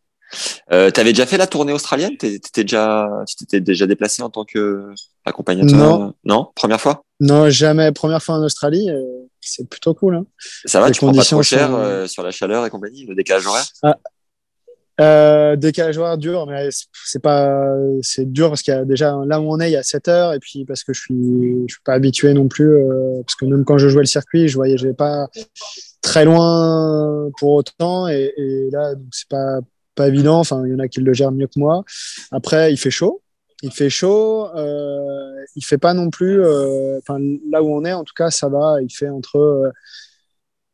Euh, 0.72 0.90
T'avais 0.90 1.12
déjà 1.12 1.24
fait 1.26 1.38
la 1.38 1.46
tournée 1.46 1.72
australienne? 1.72 2.16
T'étais 2.18 2.62
déjà, 2.64 3.08
tu 3.26 3.36
t'étais 3.36 3.60
déjà 3.60 3.86
déplacé 3.86 4.22
en 4.22 4.28
tant 4.30 4.44
que 4.44 4.92
accompagnateur? 5.24 5.76
Non. 5.76 6.14
Non? 6.24 6.48
Première 6.54 6.80
fois? 6.80 7.02
Non, 7.20 7.48
jamais. 7.50 7.92
Première 7.92 8.22
fois 8.22 8.36
en 8.36 8.42
Australie, 8.44 8.90
euh, 8.90 9.02
c'est 9.40 9.68
plutôt 9.68 9.94
cool. 9.94 10.16
Hein. 10.16 10.26
Ça 10.66 10.80
va 10.80 10.86
Les 10.88 10.92
Tu 10.92 10.98
prends 11.00 11.12
pas 11.12 11.24
trop 11.24 11.42
cher 11.42 11.68
sont- 11.68 11.76
euh, 11.76 12.06
sur 12.06 12.22
la 12.22 12.30
chaleur 12.30 12.64
et 12.66 12.70
compagnie, 12.70 13.06
le 13.06 13.14
décalage 13.14 13.46
horaire? 13.46 13.66
Euh, 15.00 15.54
décalage 15.54 15.96
horaire 15.96 16.18
dur, 16.18 16.46
mais 16.46 16.68
c'est- 16.72 17.20
pas, 17.22 17.72
c'est 18.02 18.30
dur 18.32 18.48
parce 18.48 18.62
qu'il 18.62 18.74
y 18.74 18.76
a 18.76 18.84
déjà 18.84 19.16
là 19.26 19.40
où 19.40 19.44
on 19.52 19.60
est, 19.60 19.70
il 19.70 19.72
y 19.74 19.76
a 19.76 19.82
7 19.84 20.08
heures, 20.08 20.32
et 20.34 20.40
puis 20.40 20.64
parce 20.64 20.82
que 20.82 20.92
je 20.92 21.00
suis, 21.00 21.14
je 21.68 21.74
suis 21.74 21.82
pas 21.84 21.92
habitué 21.94 22.34
non 22.34 22.48
plus, 22.48 22.74
euh, 22.74 23.22
parce 23.24 23.36
que 23.36 23.44
même 23.44 23.64
quand 23.64 23.78
je 23.78 23.88
jouais 23.88 24.02
le 24.02 24.06
circuit, 24.06 24.48
je 24.48 24.56
voyageais 24.56 24.94
pas 24.94 25.28
très 26.02 26.24
loin 26.24 27.28
pour 27.38 27.52
autant, 27.52 28.08
et, 28.08 28.32
là, 28.72 28.94
c'est 29.12 29.28
pas, 29.28 29.60
pas 29.94 30.08
évident. 30.08 30.38
Enfin, 30.40 30.64
il 30.66 30.72
y 30.72 30.74
en 30.74 30.78
a 30.80 30.88
qui 30.88 31.00
le 31.00 31.12
gèrent 31.12 31.32
mieux 31.32 31.46
que 31.46 31.58
moi. 31.58 31.84
Après, 32.32 32.72
il 32.72 32.76
fait 32.76 32.90
chaud. 32.90 33.22
Il 33.62 33.72
fait 33.72 33.90
chaud. 33.90 34.46
Euh, 34.56 35.44
il 35.56 35.64
fait 35.64 35.78
pas 35.78 35.94
non 35.94 36.10
plus. 36.10 36.40
euh, 36.42 36.98
Enfin, 36.98 37.18
là 37.50 37.62
où 37.62 37.74
on 37.74 37.84
est, 37.84 37.92
en 37.92 38.04
tout 38.04 38.14
cas, 38.16 38.30
ça 38.30 38.48
va. 38.48 38.76
Il 38.82 38.90
fait 38.92 39.08
entre 39.08 39.36
euh, 39.38 39.70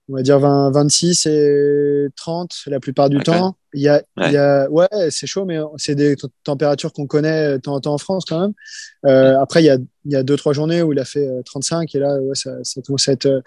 on 0.09 0.17
va 0.17 0.23
dire 0.23 0.39
20, 0.39 0.71
26 0.73 1.27
et 1.27 2.09
30 2.17 2.53
la 2.67 2.81
plupart 2.81 3.09
du 3.09 3.19
temps. 3.21 3.57
Il 3.73 3.83
y 3.83 3.89
a, 3.89 4.03
ouais, 4.17 4.27
il 4.27 4.33
y 4.33 4.37
a, 4.37 4.71
ouais 4.71 4.87
c'est 5.11 5.27
chaud, 5.27 5.45
mais 5.45 5.59
c'est 5.79 5.95
des 5.95 6.17
températures 6.45 6.93
qu'on 6.93 7.07
connaît 7.07 7.55
de 7.55 7.57
temps 7.59 7.75
en 7.75 7.81
temps 7.81 7.95
en 7.95 7.99
France 7.99 8.25
quand 8.29 8.41
même. 8.41 8.53
Euh, 9.07 9.41
après, 9.41 9.63
il 9.63 9.67
y 9.67 9.71
a, 9.71 9.79
il 10.05 10.13
y 10.13 10.17
a 10.17 10.23
deux, 10.23 10.37
trois 10.37 10.53
journées 10.53 10.83
où 10.83 10.93
il 10.93 10.99
a 10.99 11.05
fait 11.05 11.27
35 11.45 11.95
et 11.95 11.99
là, 11.99 12.19
ouais, 12.21 12.35
ça, 12.35 12.53
ça 12.63 12.83
commence 12.83 13.09
à 13.09 13.13
être 13.13 13.43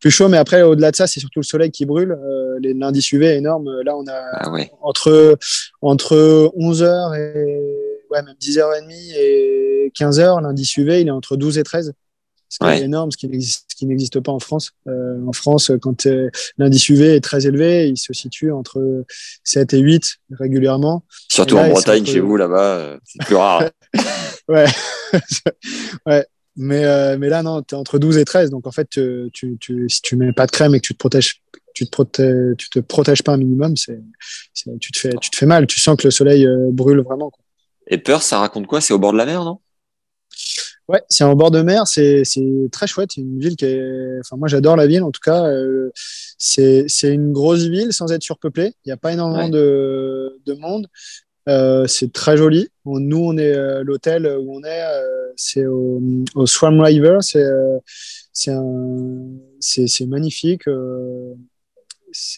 plus 0.00 0.10
chaud. 0.10 0.28
Mais 0.28 0.38
après, 0.38 0.62
au-delà 0.62 0.90
de 0.90 0.96
ça, 0.96 1.06
c'est 1.06 1.20
surtout 1.20 1.40
le 1.40 1.44
soleil 1.44 1.70
qui 1.70 1.84
brûle. 1.84 2.12
Euh, 2.12 2.58
les 2.60 2.74
lundis 2.74 3.06
UV 3.12 3.36
énormes. 3.36 3.70
Là, 3.82 3.96
on 3.96 4.06
a 4.08 4.22
ah 4.32 4.50
ouais. 4.50 4.70
entre, 4.80 5.38
entre 5.82 6.16
11h 6.56 7.16
et 7.16 7.60
ouais, 8.10 8.22
même 8.22 8.34
10h30 8.40 9.14
et 9.16 9.92
15h. 9.94 10.42
Lundi 10.42 10.72
UV, 10.78 11.02
il 11.02 11.08
est 11.08 11.12
entre 11.12 11.36
12 11.36 11.58
et 11.58 11.62
13 11.62 11.92
ce 12.50 12.58
qui 12.58 12.64
Ouais. 12.66 12.80
est 12.80 12.84
énorme, 12.84 13.10
ce 13.10 13.16
qui 13.16 13.28
n'existe, 13.86 14.20
pas 14.20 14.32
en 14.32 14.40
France. 14.40 14.72
Euh, 14.88 15.16
en 15.26 15.32
France, 15.32 15.70
quand 15.80 16.04
euh, 16.06 16.28
l'indice 16.58 16.86
UV 16.90 17.14
est 17.16 17.20
très 17.22 17.46
élevé, 17.46 17.88
il 17.88 17.96
se 17.96 18.12
situe 18.12 18.52
entre 18.52 19.04
7 19.44 19.72
et 19.72 19.78
8 19.78 20.16
régulièrement. 20.38 21.04
Surtout 21.30 21.54
là, 21.56 21.62
en 21.62 21.70
Bretagne, 21.70 22.04
chez 22.04 22.20
vous, 22.20 22.36
là-bas, 22.36 22.76
euh, 22.76 22.98
c'est 23.04 23.24
plus 23.24 23.36
rare. 23.36 23.64
Ouais. 24.48 24.66
ouais. 26.06 26.26
Mais, 26.56 26.84
euh, 26.84 27.16
mais 27.18 27.28
là, 27.28 27.44
non, 27.44 27.62
tu 27.62 27.74
es 27.76 27.78
entre 27.78 27.98
12 28.00 28.18
et 28.18 28.24
13. 28.24 28.50
Donc, 28.50 28.66
en 28.66 28.72
fait, 28.72 28.88
tu, 28.90 29.30
tu, 29.32 29.56
tu- 29.60 29.88
si 29.88 30.02
tu 30.02 30.16
mets 30.16 30.32
pas 30.32 30.46
de 30.46 30.50
crème 30.50 30.74
et 30.74 30.80
que 30.80 30.86
tu 30.86 30.92
te 30.92 30.98
protèges, 30.98 31.40
tu 31.72 31.84
te 31.86 31.90
protèges, 31.90 32.56
tu 32.58 32.68
te 32.68 32.80
protèges 32.80 33.22
pas 33.22 33.32
un 33.32 33.36
minimum, 33.36 33.76
c'est, 33.76 34.00
tu, 34.80 34.90
te 34.90 34.98
fais, 34.98 35.12
tu 35.20 35.30
te 35.30 35.36
fais 35.36 35.46
mal. 35.46 35.68
Tu 35.68 35.78
sens 35.78 35.96
que 35.96 36.08
le 36.08 36.10
soleil 36.10 36.44
euh, 36.46 36.68
brûle 36.72 36.98
vraiment. 37.00 37.30
quoi. 37.30 37.44
Et 37.86 37.98
Perth, 37.98 38.22
ça 38.24 38.38
raconte 38.40 38.66
quoi? 38.66 38.80
C'est 38.80 38.92
au 38.92 38.98
bord 38.98 39.12
de 39.12 39.18
la 39.18 39.26
mer, 39.26 39.44
non? 39.44 39.60
Ouais, 40.90 41.02
c'est 41.08 41.22
en 41.22 41.36
bord 41.36 41.52
de 41.52 41.62
mer, 41.62 41.86
c'est 41.86 42.24
c'est 42.24 42.68
très 42.72 42.88
chouette. 42.88 43.10
C'est 43.14 43.20
une 43.20 43.38
ville 43.38 43.54
qui 43.56 43.64
est. 43.64 44.18
Enfin, 44.20 44.36
moi, 44.36 44.48
j'adore 44.48 44.74
la 44.74 44.88
ville. 44.88 45.02
En 45.04 45.12
tout 45.12 45.20
cas, 45.22 45.44
euh, 45.46 45.90
c'est 46.36 46.86
c'est 46.88 47.12
une 47.14 47.32
grosse 47.32 47.64
ville 47.68 47.92
sans 47.92 48.10
être 48.12 48.22
surpeuplée. 48.24 48.72
Il 48.84 48.88
n'y 48.88 48.92
a 48.92 48.96
pas 48.96 49.12
énormément 49.12 49.44
Ouais. 49.44 49.50
de, 49.50 50.40
de 50.46 50.54
monde. 50.54 50.88
Euh, 51.48 51.86
c'est 51.86 52.12
très 52.12 52.36
joli. 52.36 52.68
On- 52.84 52.98
nous, 53.00 53.18
on 53.18 53.36
est 53.38 53.54
euh, 53.54 53.84
l'hôtel 53.84 54.26
où 54.26 54.56
on 54.56 54.64
est. 54.64 54.82
euh, 54.82 55.32
c'est 55.36 55.64
au, 55.66 56.02
au 56.34 56.46
Swam 56.46 56.80
River. 56.80 57.18
C'est 57.20 57.42
euh, 57.44 57.78
c'est 58.32 58.50
un- 58.52 59.28
c'est 59.60 59.86
c'est 59.86 60.06
magnifique. 60.06 60.66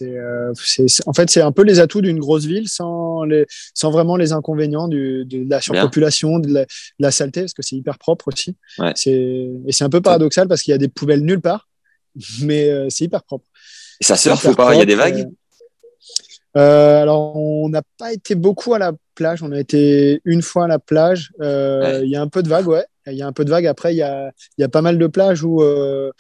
Euh, 0.02 0.52
c'est 0.56 0.86
en 1.06 1.12
fait 1.12 1.30
c'est 1.30 1.40
un 1.42 1.52
peu 1.52 1.62
les 1.62 1.80
atouts 1.80 2.00
d'une 2.02 2.18
grosse 2.18 2.44
ville 2.44 2.68
sans 2.68 3.24
les 3.24 3.46
sans 3.74 3.90
vraiment 3.90 4.16
les 4.16 4.32
inconvénients 4.32 4.88
du, 4.88 5.24
de 5.24 5.48
la 5.48 5.60
surpopulation 5.60 6.38
de 6.38 6.52
la, 6.52 6.60
de 6.64 6.66
la 6.98 7.10
saleté 7.10 7.40
parce 7.42 7.54
que 7.54 7.62
c'est 7.62 7.76
hyper 7.76 7.98
propre 7.98 8.28
aussi. 8.28 8.56
Ouais. 8.78 8.92
c'est 8.96 9.12
et 9.66 9.72
c'est 9.72 9.84
un 9.84 9.90
peu 9.90 10.00
paradoxal 10.00 10.48
parce 10.48 10.62
qu'il 10.62 10.72
y 10.72 10.74
a 10.74 10.78
des 10.78 10.88
poubelles 10.88 11.22
nulle 11.24 11.40
part 11.40 11.68
mais 12.42 12.68
euh, 12.68 12.88
c'est 12.90 13.04
hyper 13.04 13.22
propre. 13.22 13.46
Et 14.00 14.04
ça 14.04 14.16
surfe 14.16 14.44
ou 14.46 14.54
pas? 14.54 14.74
Il 14.74 14.78
y 14.78 14.82
a 14.82 14.86
des 14.86 14.94
vagues? 14.96 15.26
euh, 16.56 17.00
alors 17.02 17.36
on 17.36 17.68
n'a 17.68 17.82
pas 17.98 18.12
été 18.12 18.34
beaucoup 18.34 18.74
à 18.74 18.78
la 18.78 18.92
plage. 19.14 19.42
On 19.42 19.52
a 19.52 19.58
été 19.60 20.20
une 20.24 20.42
fois 20.42 20.64
à 20.64 20.68
la 20.68 20.78
plage. 20.78 21.32
Euh, 21.40 21.80
Ouais. 22.00 22.04
il 22.04 22.10
y 22.10 22.16
a 22.16 22.20
un 22.20 22.28
peu 22.28 22.42
de 22.42 22.48
vagues 22.48 22.68
ouais 22.68 22.84
il 23.06 23.14
y 23.16 23.22
a 23.22 23.26
un 23.26 23.32
peu 23.32 23.44
de 23.44 23.50
vagues 23.50 23.66
après 23.66 23.92
il 23.94 23.96
y 23.98 24.02
a 24.02 24.30
il 24.58 24.60
y 24.60 24.64
a 24.64 24.68
pas 24.68 24.82
mal 24.82 24.96
de 24.98 25.06
plages 25.06 25.42
où 25.42 25.62
euh, 25.62 26.10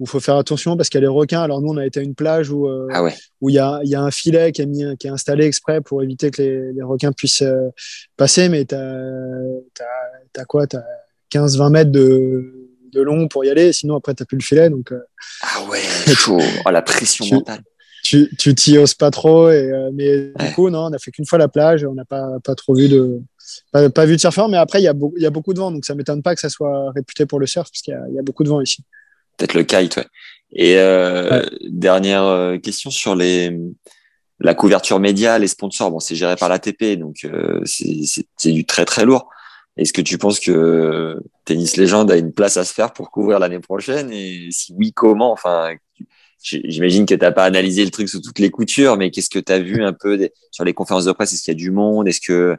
où 0.00 0.06
faut 0.06 0.18
faire 0.20 0.36
attention 0.36 0.76
parce 0.76 0.88
qu'il 0.88 0.98
y 0.98 1.02
a 1.04 1.06
les 1.06 1.06
requins 1.06 1.42
alors 1.42 1.60
nous 1.60 1.68
on 1.72 1.76
a 1.76 1.86
été 1.86 2.00
à 2.00 2.02
une 2.02 2.14
plage 2.16 2.50
où 2.50 2.66
euh, 2.68 2.88
Ah 2.92 3.02
ouais. 3.02 3.14
où 3.40 3.48
il 3.50 3.54
y 3.54 3.58
a, 3.58 3.80
il 3.84 3.90
y 3.90 3.94
a 3.94 4.00
un 4.00 4.10
filet 4.10 4.50
qui 4.52 4.62
est, 4.62 4.66
mis, 4.66 4.84
qui 4.98 5.06
est 5.06 5.10
installé 5.10 5.44
exprès 5.46 5.80
pour 5.80 6.02
éviter 6.02 6.30
que 6.30 6.42
les, 6.42 6.72
les 6.72 6.82
requins 6.82 7.12
puissent 7.12 7.42
euh, 7.42 7.68
passer, 8.16 8.48
mais 8.48 8.64
tu 8.64 8.74
as, 8.74 10.44
quoi? 10.46 10.66
Tu 10.66 10.76
as 10.76 10.84
15-20 11.32 11.70
mètres 11.70 11.90
de, 11.92 12.68
de 12.92 13.00
long 13.00 13.28
pour 13.28 13.44
y 13.44 13.50
aller, 13.50 13.72
sinon 13.72 13.96
après 13.96 14.14
tu 14.14 14.24
plus 14.24 14.36
le 14.38 14.42
filet, 14.42 14.68
donc 14.70 14.92
euh, 14.92 15.00
Ah 15.42 15.64
ouais, 15.70 15.80
chaud. 16.14 16.38
Oh, 16.66 16.70
la 16.70 16.82
pression 16.82 17.24
Tu- 17.24 17.34
mentale. 17.34 17.60
tu 18.04 18.28
tu 18.38 18.54
t'y 18.54 18.76
oses 18.78 18.94
pas 18.94 19.10
trop. 19.10 19.50
Et, 19.50 19.70
euh, 19.70 19.90
mais 19.94 20.32
Ouais. 20.38 20.48
du 20.48 20.54
coup, 20.54 20.70
non, 20.70 20.86
on 20.86 20.92
a 20.92 20.98
fait 20.98 21.10
qu'une 21.10 21.26
fois 21.26 21.38
la 21.38 21.48
plage, 21.48 21.84
on 21.84 21.94
n'a 21.94 22.04
pas, 22.04 22.38
pas 22.44 22.54
trop 22.54 22.74
vu 22.74 22.88
de. 22.88 23.20
Pas, 23.72 23.90
pas 23.90 24.06
vu 24.06 24.16
de 24.16 24.20
surfeur, 24.20 24.48
mais 24.48 24.56
après, 24.56 24.80
il 24.80 24.84
y, 24.84 24.88
a 24.88 24.94
il 25.16 25.22
y 25.22 25.26
a 25.26 25.30
beaucoup 25.30 25.54
de 25.54 25.58
vent, 25.58 25.70
donc 25.70 25.84
ça 25.84 25.94
m'étonne 25.94 26.22
pas 26.22 26.34
que 26.34 26.40
ça 26.40 26.48
soit 26.48 26.90
réputé 26.92 27.26
pour 27.26 27.40
le 27.40 27.46
surf, 27.46 27.68
parce 27.70 27.82
qu'il 27.82 27.94
y 27.94 27.96
a, 27.96 28.02
il 28.08 28.14
y 28.14 28.18
a 28.18 28.22
beaucoup 28.22 28.44
de 28.44 28.48
vent 28.48 28.60
ici. 28.60 28.82
Peut-être 29.36 29.54
le 29.54 29.64
kite, 29.64 29.96
ouais. 29.96 30.06
Et 30.54 30.76
euh, 30.76 31.42
dernière 31.68 32.24
euh, 32.24 32.58
question 32.58 32.90
sur 32.90 33.14
les 33.14 33.58
la 34.40 34.54
couverture 34.54 34.98
média, 34.98 35.38
les 35.38 35.46
sponsors. 35.46 35.90
Bon, 35.90 36.00
c'est 36.00 36.16
géré 36.16 36.36
par 36.36 36.48
l'ATP, 36.48 36.98
donc 36.98 37.24
euh, 37.24 37.60
c'est 37.64 38.50
du 38.50 38.64
très 38.64 38.84
très 38.84 39.04
lourd. 39.04 39.30
Est-ce 39.76 39.92
que 39.92 40.02
tu 40.02 40.18
penses 40.18 40.40
que 40.40 41.16
Tennis 41.44 41.76
Légende 41.76 42.10
a 42.10 42.16
une 42.16 42.32
place 42.32 42.56
à 42.56 42.64
se 42.64 42.74
faire 42.74 42.92
pour 42.92 43.10
couvrir 43.10 43.38
l'année 43.38 43.60
prochaine? 43.60 44.12
Et 44.12 44.48
si 44.50 44.74
oui, 44.76 44.92
comment? 44.92 45.32
Enfin, 45.32 45.74
j'imagine 46.42 47.06
que 47.06 47.14
t'as 47.14 47.32
pas 47.32 47.44
analysé 47.44 47.84
le 47.84 47.90
truc 47.90 48.08
sous 48.08 48.20
toutes 48.20 48.40
les 48.40 48.50
coutures, 48.50 48.96
mais 48.96 49.10
qu'est-ce 49.10 49.30
que 49.30 49.38
tu 49.38 49.52
as 49.52 49.60
vu 49.60 49.82
un 49.82 49.94
peu 49.94 50.18
des- 50.18 50.32
sur 50.50 50.64
les 50.64 50.74
conférences 50.74 51.06
de 51.06 51.12
presse? 51.12 51.32
Est-ce 51.32 51.42
qu'il 51.44 51.52
y 51.52 51.56
a 51.56 51.58
du 51.58 51.70
monde? 51.70 52.06
Est-ce 52.06 52.20
que 52.20 52.56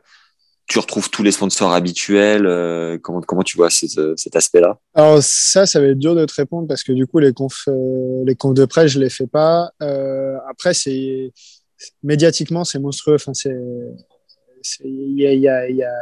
tu 0.73 0.79
retrouves 0.79 1.12
tous 1.12 1.21
les 1.21 1.31
sponsors 1.31 1.71
habituels 1.71 2.47
Euh, 2.47 2.97
comment, 3.01 3.21
comment 3.21 3.43
tu 3.43 3.57
vois 3.57 3.69
cet, 3.69 3.91
cet 4.17 4.36
aspect-là? 4.36 4.79
Alors 4.93 5.21
ça, 5.21 5.65
ça 5.65 5.79
va 5.79 5.88
être 5.88 5.99
dur 5.99 6.15
de 6.15 6.25
te 6.25 6.33
répondre 6.33 6.67
parce 6.67 6.83
que 6.83 6.91
du 6.91 7.05
coup, 7.05 7.19
les 7.19 7.33
confs, 7.33 7.67
euh, 7.67 8.23
les 8.25 8.36
confs 8.36 8.55
de 8.55 8.65
presse, 8.65 8.91
je 8.91 8.99
les 8.99 9.09
fais 9.09 9.27
pas. 9.27 9.71
Euh, 9.81 10.36
après, 10.49 10.73
c'est 10.73 11.31
médiatiquement, 12.01 12.63
c'est 12.63 12.79
monstrueux. 12.79 13.15
Enfin, 13.15 13.33
c'est, 13.33 13.55
il 14.83 15.19
y 15.19 15.27
a, 15.27 15.33
il 15.33 15.41
y 15.41 15.47
a, 15.47 15.69
il 15.69 15.75
y 15.75 15.83
a, 15.83 15.93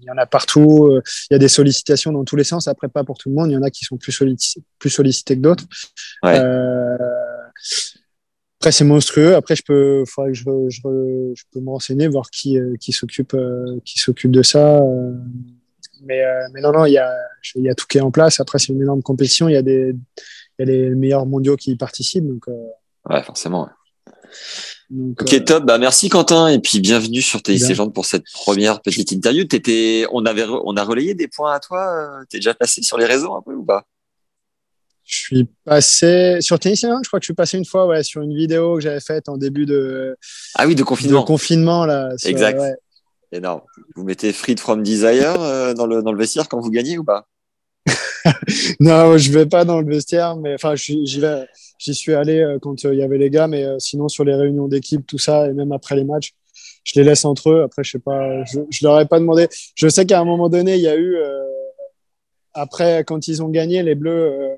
y 0.00 0.10
en 0.10 0.18
a 0.18 0.26
partout. 0.26 1.00
Il 1.30 1.34
y 1.34 1.36
a 1.36 1.38
des 1.38 1.48
sollicitations 1.48 2.12
dans 2.12 2.24
tous 2.24 2.36
les 2.36 2.44
sens. 2.44 2.66
Après, 2.68 2.88
pas 2.88 3.04
pour 3.04 3.18
tout 3.18 3.28
le 3.28 3.34
monde. 3.36 3.50
Il 3.50 3.54
y 3.54 3.56
en 3.56 3.62
a 3.62 3.70
qui 3.70 3.84
sont 3.84 3.96
plus 3.96 4.12
sollicités, 4.12 4.62
plus 4.78 4.90
sollicités 4.90 5.36
que 5.36 5.42
d'autres. 5.42 5.64
Ouais. 6.22 6.40
Après, 8.66 8.72
c'est 8.72 8.82
monstrueux. 8.84 9.36
Après, 9.36 9.54
je 9.54 9.62
peux, 9.62 10.02
faudrait 10.06 10.32
que 10.32 10.38
je, 10.38 10.42
je, 10.70 10.80
je 11.36 11.42
peux 11.52 11.60
me 11.60 11.70
renseigner, 11.70 12.08
voir 12.08 12.28
qui, 12.32 12.58
euh, 12.58 12.74
qui 12.80 12.90
s'occupe, 12.90 13.32
euh, 13.34 13.78
qui 13.84 14.00
s'occupe 14.00 14.32
de 14.32 14.42
ça. 14.42 14.82
euh. 14.82 15.12
mais, 16.02 16.20
mais 16.52 16.60
non, 16.62 16.72
non, 16.72 16.84
il 16.84 16.94
y 16.94 16.98
a, 16.98 17.14
il 17.54 17.62
y 17.62 17.68
a 17.68 17.76
tout 17.76 17.86
qui 17.86 17.98
est 17.98 18.00
en 18.00 18.10
place. 18.10 18.40
Après, 18.40 18.58
c'est 18.58 18.72
une 18.72 18.82
énorme 18.82 19.04
compétition. 19.04 19.48
Il 19.48 19.52
y 19.52 19.56
a 19.56 19.62
des, 19.62 19.94
il 20.58 20.58
y 20.58 20.62
a 20.62 20.64
les 20.64 20.90
meilleurs 20.96 21.26
mondiaux 21.26 21.54
qui 21.54 21.70
y 21.70 21.76
participent. 21.76 22.26
Donc, 22.26 22.46
Ouais, 23.08 23.22
forcément. 23.22 23.66
ouais. 23.66 24.12
donc, 24.90 25.22
Ok, 25.22 25.32
euh, 25.34 25.38
top. 25.44 25.64
Bah, 25.64 25.78
merci 25.78 26.08
Quentin 26.08 26.48
et 26.48 26.58
puis 26.58 26.80
bienvenue 26.80 27.22
sur 27.22 27.42
Bien. 27.42 27.54
Légende 27.68 27.94
pour 27.94 28.04
cette 28.04 28.24
première 28.32 28.82
petite 28.82 29.12
interview. 29.12 29.44
T'étais, 29.44 30.06
on 30.10 30.26
avait, 30.26 30.44
on 30.44 30.76
a 30.76 30.82
relayé 30.82 31.14
des 31.14 31.28
points 31.28 31.54
à 31.54 31.60
toi. 31.60 32.18
T'es 32.28 32.38
déjà 32.38 32.52
passé 32.52 32.82
sur 32.82 32.98
les 32.98 33.06
réseaux 33.06 33.32
un 33.32 33.42
peu 33.42 33.54
ou 33.54 33.64
pas? 33.64 33.84
Je 35.06 35.16
suis 35.18 35.48
passé 35.64 36.38
sur 36.40 36.58
Tennis 36.58 36.82
Island, 36.82 37.00
Je 37.04 37.08
crois 37.08 37.20
que 37.20 37.24
je 37.24 37.28
suis 37.28 37.34
passé 37.34 37.56
une 37.56 37.64
fois, 37.64 37.86
ouais, 37.86 38.02
sur 38.02 38.22
une 38.22 38.34
vidéo 38.36 38.74
que 38.74 38.80
j'avais 38.80 39.00
faite 39.00 39.28
en 39.28 39.36
début 39.36 39.64
de, 39.64 40.16
Ah 40.56 40.66
oui, 40.66 40.74
de 40.74 40.80
de 40.80 40.84
confinement. 40.84 41.22
confinement 41.22 41.86
là. 41.86 42.10
sur- 42.18 42.28
Exact. 42.28 42.58
ouais. 42.60 42.74
Énorme. 43.32 43.60
Vous 43.94 44.04
mettez 44.04 44.32
Freed 44.32 44.58
from 44.60 44.82
Desire 44.82 45.40
euh, 45.40 45.74
dans 45.74 45.86
le 45.86 46.02
dans 46.02 46.12
le 46.12 46.18
vestiaire 46.18 46.48
quand 46.48 46.60
vous 46.60 46.70
gagnez 46.70 46.98
ou 46.98 47.04
pas? 47.04 47.26
Non, 48.80 49.16
je 49.18 49.30
vais 49.32 49.46
pas 49.46 49.64
dans 49.64 49.80
le 49.80 49.86
vestiaire, 49.86 50.36
mais 50.36 50.54
enfin, 50.54 50.74
j'y 50.74 51.06
j'y 51.06 51.20
vais. 51.20 51.46
J'y 51.78 51.94
suis 51.94 52.14
allé 52.14 52.40
euh, 52.40 52.58
quand 52.60 52.84
euh, 52.84 52.94
il 52.94 52.98
y 53.00 53.02
avait 53.02 53.18
les 53.18 53.28
gars, 53.30 53.46
mais 53.48 53.64
euh, 53.64 53.78
sinon 53.78 54.08
sur 54.08 54.24
les 54.24 54.34
réunions 54.34 54.66
d'équipe, 54.66 55.06
tout 55.06 55.18
ça, 55.18 55.46
et 55.48 55.52
même 55.52 55.72
après 55.72 55.94
les 55.94 56.04
matchs, 56.04 56.32
je 56.84 56.98
les 56.98 57.04
laisse 57.04 57.24
entre 57.24 57.50
eux. 57.50 57.62
Après, 57.62 57.84
je 57.84 57.90
sais 57.92 57.98
pas, 57.98 58.44
je, 58.44 58.60
je 58.70 58.84
leur 58.86 58.98
ai 59.00 59.06
pas 59.06 59.18
demandé. 59.20 59.48
Je 59.74 59.88
sais 59.88 60.06
qu'à 60.06 60.20
un 60.20 60.24
moment 60.24 60.48
donné, 60.48 60.74
il 60.76 60.80
y 60.80 60.88
a 60.88 60.96
eu 60.96 61.16
après 62.54 63.04
quand 63.04 63.28
ils 63.28 63.42
ont 63.42 63.48
gagné 63.48 63.82
les 63.82 63.94
Bleus 63.94 64.56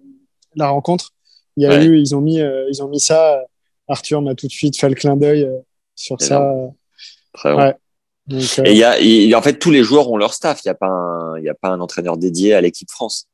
la 0.54 0.68
rencontre, 0.68 1.12
il 1.56 1.64
y 1.64 1.66
a 1.66 1.70
Ouais. 1.70 1.84
eu, 1.84 1.98
ils 1.98 2.14
ont 2.16 2.20
mis, 2.20 2.40
euh, 2.40 2.66
ils 2.70 2.82
ont 2.82 2.88
mis 2.88 3.00
ça. 3.00 3.42
Arthur 3.88 4.20
m'a 4.22 4.34
tout 4.34 4.46
de 4.46 4.52
suite 4.52 4.78
fait 4.78 4.88
le 4.88 4.94
clin 4.94 5.16
d'œil 5.16 5.44
euh, 5.44 5.58
sur 5.94 6.20
ça. 6.20 6.52
Très 7.34 7.52
bon. 7.52 7.58
Ouais. 7.58 7.74
Donc, 8.26 8.42
euh, 8.58 8.62
Et 8.66 8.72
il 8.72 8.76
y 8.78 8.84
a, 8.84 9.00
et 9.00 9.34
en 9.34 9.40
fait, 9.42 9.58
tous 9.58 9.70
les 9.70 9.82
joueurs 9.82 10.10
ont 10.10 10.16
leur 10.18 10.34
staff. 10.34 10.60
Il 10.64 10.68
y 10.68 10.70
a 10.70 10.74
pas 10.74 10.86
un, 10.88 11.38
il 11.38 11.44
y 11.44 11.48
a 11.48 11.54
pas 11.54 11.68
un 11.70 11.80
entraîneur 11.80 12.18
dédié 12.18 12.52
à 12.54 12.60
l'équipe 12.60 12.90
France. 12.90 13.26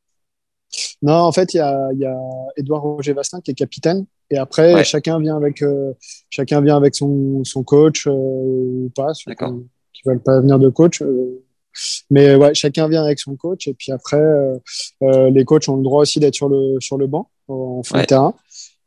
Non, 1.03 1.15
en 1.15 1.33
fait, 1.33 1.55
il 1.55 1.59
y 1.59 1.61
a, 1.61 1.89
il 1.93 1.99
y 1.99 2.07
a 2.07 2.17
Edouard 2.57 2.83
Roger 2.83 3.13
Vastin 3.13 3.41
qui 3.41 3.51
est 3.51 3.55
capitaine. 3.55 4.07
Et 4.31 4.39
après, 4.39 4.75
Ouais. 4.75 4.85
chacun 4.85 5.19
vient 5.21 5.37
avec, 5.37 5.63
euh, 5.63 5.93
chacun 6.31 6.61
vient 6.61 6.77
avec 6.77 6.95
son, 6.95 7.43
son 7.45 7.63
coach 7.63 8.07
euh, 8.07 8.13
ou 8.13 8.91
pas, 8.95 9.13
ceux 9.15 9.33
qui, 9.35 9.45
qui 9.93 10.03
veulent 10.07 10.23
pas 10.23 10.41
venir 10.41 10.59
de 10.59 10.69
coach. 10.69 11.03
euh. 11.03 11.43
Mais 12.11 12.35
ouais, 12.35 12.55
chacun 12.55 12.89
vient 12.89 13.05
avec 13.05 13.19
son 13.19 13.37
coach. 13.37 13.67
Et 13.69 13.75
puis 13.75 13.93
après, 13.93 14.17
euh, 14.17 14.57
euh, 15.03 15.31
les 15.31 15.45
coachs 15.45 15.69
ont 15.69 15.77
le 15.77 15.83
droit 15.83 16.03
aussi 16.03 16.21
d'être 16.21 16.35
sur 16.35 16.49
le, 16.49 16.77
sur 16.81 16.97
le 16.99 17.07
banc 17.07 17.29
en 17.49 17.83
fin 17.83 17.97
Ouais. 17.97 18.03
de 18.03 18.07
terrain. 18.07 18.35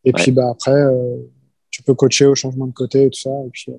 Et 0.06 0.10
Ouais. 0.14 0.22
puis 0.22 0.32
bah, 0.32 0.50
après, 0.52 0.72
euh, 0.72 1.18
tu 1.72 1.84
peux 1.84 1.94
coacher 1.94 2.26
au 2.26 2.36
changement 2.36 2.66
de 2.68 2.74
côté 2.74 3.04
et 3.04 3.10
tout 3.10 3.20
ça. 3.20 3.30
Et 3.46 3.50
puis, 3.52 3.72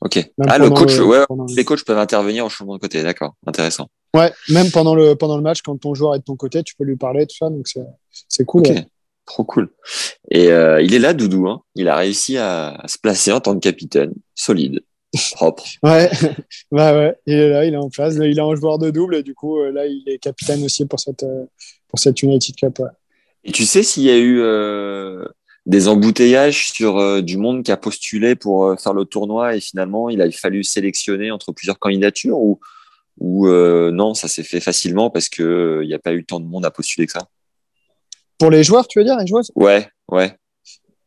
Ok. 0.00 0.30
Ah, 0.46 0.58
le 0.58 0.68
pendant 0.68 0.76
coach, 0.82 0.96
le- 0.96 1.04
ouais, 1.06 1.24
le- 1.28 1.56
les 1.56 1.64
coachs 1.64 1.84
peuvent 1.84 1.98
intervenir 1.98 2.46
au 2.46 2.48
changement 2.48 2.74
de 2.76 2.80
côté. 2.80 3.02
D'accord. 3.02 3.34
Intéressant. 3.46 3.88
ouais, 4.14 4.32
même 4.48 4.70
pendant 4.70 4.94
le, 4.94 5.16
pendant 5.16 5.36
le 5.36 5.42
match, 5.42 5.60
quand 5.62 5.76
ton 5.76 5.92
joueur 5.94 6.14
est 6.14 6.20
de 6.20 6.24
ton 6.24 6.36
côté, 6.36 6.62
tu 6.62 6.76
peux 6.76 6.84
lui 6.84 6.96
parler, 6.96 7.26
tout 7.26 7.36
ça. 7.36 7.50
Donc 7.50 7.66
c'est, 7.66 7.80
c'est 8.28 8.44
cool. 8.44 8.60
Ok. 8.60 8.68
ouais. 8.68 8.86
Trop 9.26 9.44
cool. 9.44 9.70
Et 10.30 10.52
euh, 10.52 10.80
il 10.80 10.94
est 10.94 10.98
là, 11.00 11.12
Doudou. 11.14 11.48
Hein. 11.48 11.62
Il 11.74 11.88
a 11.88 11.96
réussi 11.96 12.38
à, 12.38 12.76
à 12.76 12.88
se 12.88 12.96
placer 12.98 13.30
en 13.32 13.40
tant 13.40 13.54
que 13.54 13.58
capitaine. 13.58 14.12
Solide. 14.34 14.80
Propre. 15.32 15.64
Ouais, 15.82 16.10
bah 16.70 16.94
ouais, 16.94 17.16
il 17.26 17.34
est 17.34 17.48
là, 17.48 17.64
il 17.64 17.72
est 17.72 17.78
en 17.78 17.88
place. 17.88 18.16
Il 18.16 18.38
est 18.38 18.42
en 18.42 18.54
joueur 18.54 18.78
de 18.78 18.90
double 18.90 19.16
et 19.16 19.22
du 19.22 19.34
coup, 19.34 19.58
euh, 19.58 19.72
là, 19.72 19.86
il 19.86 20.02
est 20.06 20.18
capitaine 20.18 20.62
aussi 20.64 20.84
pour 20.84 21.00
cette, 21.00 21.22
euh, 21.22 21.44
pour 21.88 21.98
cette 21.98 22.20
United 22.22 22.54
Cup. 22.56 22.78
Ouais. 22.78 22.90
Et 23.44 23.52
tu 23.52 23.64
sais 23.64 23.82
s'il 23.82 24.02
y 24.02 24.10
a 24.10 24.18
eu 24.18 24.40
euh, 24.40 25.24
des 25.64 25.88
embouteillages 25.88 26.68
sur 26.68 27.22
du 27.22 27.38
monde 27.38 27.62
qui 27.62 27.72
a 27.72 27.78
postulé 27.78 28.34
pour 28.34 28.78
faire 28.78 28.92
le 28.92 29.04
tournoi 29.06 29.56
et 29.56 29.60
finalement 29.60 30.10
il 30.10 30.20
a 30.20 30.30
fallu 30.30 30.64
sélectionner 30.64 31.30
entre 31.30 31.52
plusieurs 31.52 31.78
candidatures 31.78 32.38
ou, 32.38 32.58
ou 33.18 33.48
non, 33.48 34.12
ça 34.12 34.28
s'est 34.28 34.42
fait 34.42 34.60
facilement 34.60 35.08
parce 35.08 35.28
qu'il 35.28 35.82
n'y 35.84 35.94
a 35.94 35.98
pas 35.98 36.12
eu 36.12 36.24
tant 36.24 36.40
de 36.40 36.46
monde 36.46 36.66
à 36.66 36.70
postuler 36.70 37.06
que 37.06 37.12
ça? 37.12 37.28
Pour 38.38 38.50
les 38.50 38.64
joueurs, 38.64 38.86
tu 38.88 38.98
veux 38.98 39.04
dire, 39.04 39.16
les 39.16 39.26
joueuses? 39.26 39.50
Ouais, 39.54 39.88
ouais. 40.10 40.36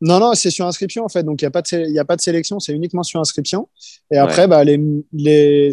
Non, 0.02 0.20
non, 0.20 0.34
c'est 0.34 0.50
sur 0.50 0.66
inscription 0.66 1.06
en 1.06 1.10
fait. 1.10 1.24
Donc 1.24 1.42
il 1.42 1.46
n'y 1.46 1.48
a, 1.48 1.52
pas 1.52 1.62
de 1.62 2.00
a 2.00 2.06
pas 2.06 2.16
de 2.16 2.22
sélection, 2.22 2.60
c'est 2.60 2.74
uniquement 2.74 3.04
sur 3.04 3.20
inscription. 3.20 3.70
Et 4.12 4.18
après, 4.18 4.48
bah, 4.48 4.64
les, 4.64 4.82
les, 5.14 5.70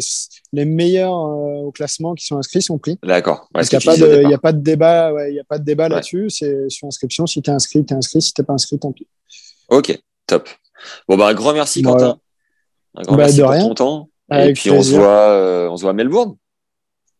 les 0.53 0.65
meilleurs 0.65 1.13
euh, 1.13 1.63
au 1.63 1.71
classement 1.71 2.13
qui 2.13 2.25
sont 2.27 2.37
inscrits 2.37 2.61
sont 2.61 2.77
pris. 2.77 2.99
D'accord. 3.03 3.49
Ouais, 3.55 3.63
qu'il 3.65 3.79
n'y 3.79 4.33
a, 4.33 4.37
pas 4.37 4.53
de 4.53 4.59
débat, 4.59 5.11
ouais, 5.13 5.33
y 5.33 5.39
a 5.39 5.43
pas 5.43 5.57
de 5.57 5.63
débat 5.63 5.89
là-dessus. 5.89 6.29
C'est 6.29 6.69
sur 6.69 6.87
inscription. 6.87 7.25
Si 7.25 7.41
tu 7.41 7.49
es 7.49 7.53
inscrit, 7.53 7.83
tu 7.83 7.93
es 7.93 7.97
inscrit. 7.97 8.21
Si 8.21 8.33
tu 8.33 8.43
pas 8.43 8.53
inscrit, 8.53 8.77
tant 8.77 8.91
pis. 8.91 9.07
Ok, 9.67 9.99
top. 10.27 10.47
Bon, 11.07 11.17
bah, 11.17 11.27
un 11.27 11.33
grand 11.33 11.53
merci, 11.53 11.81
Quentin. 11.81 12.19
Un 12.95 13.01
grand 13.01 13.15
bah, 13.15 13.23
merci 13.23 13.37
de 13.37 13.41
pour 13.41 13.51
rien. 13.51 13.67
ton 13.67 13.73
temps. 13.73 14.09
Et 14.31 14.53
puis 14.53 14.69
on 14.69 14.83
se, 14.83 14.93
voit, 14.93 15.29
euh, 15.31 15.69
on 15.69 15.77
se 15.77 15.81
voit 15.81 15.91
à 15.91 15.93
Melbourne. 15.93 16.35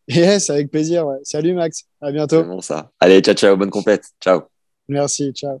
Yes, 0.06 0.48
avec 0.50 0.70
plaisir. 0.70 1.06
Salut 1.24 1.54
Max. 1.54 1.84
À 2.00 2.12
bientôt. 2.12 2.44
Bon, 2.44 2.60
ça. 2.60 2.90
Allez, 3.00 3.20
ciao, 3.20 3.34
ciao. 3.34 3.56
Bonne 3.56 3.70
compète. 3.70 4.04
Ciao. 4.20 4.42
Merci. 4.88 5.32
Ciao. 5.32 5.60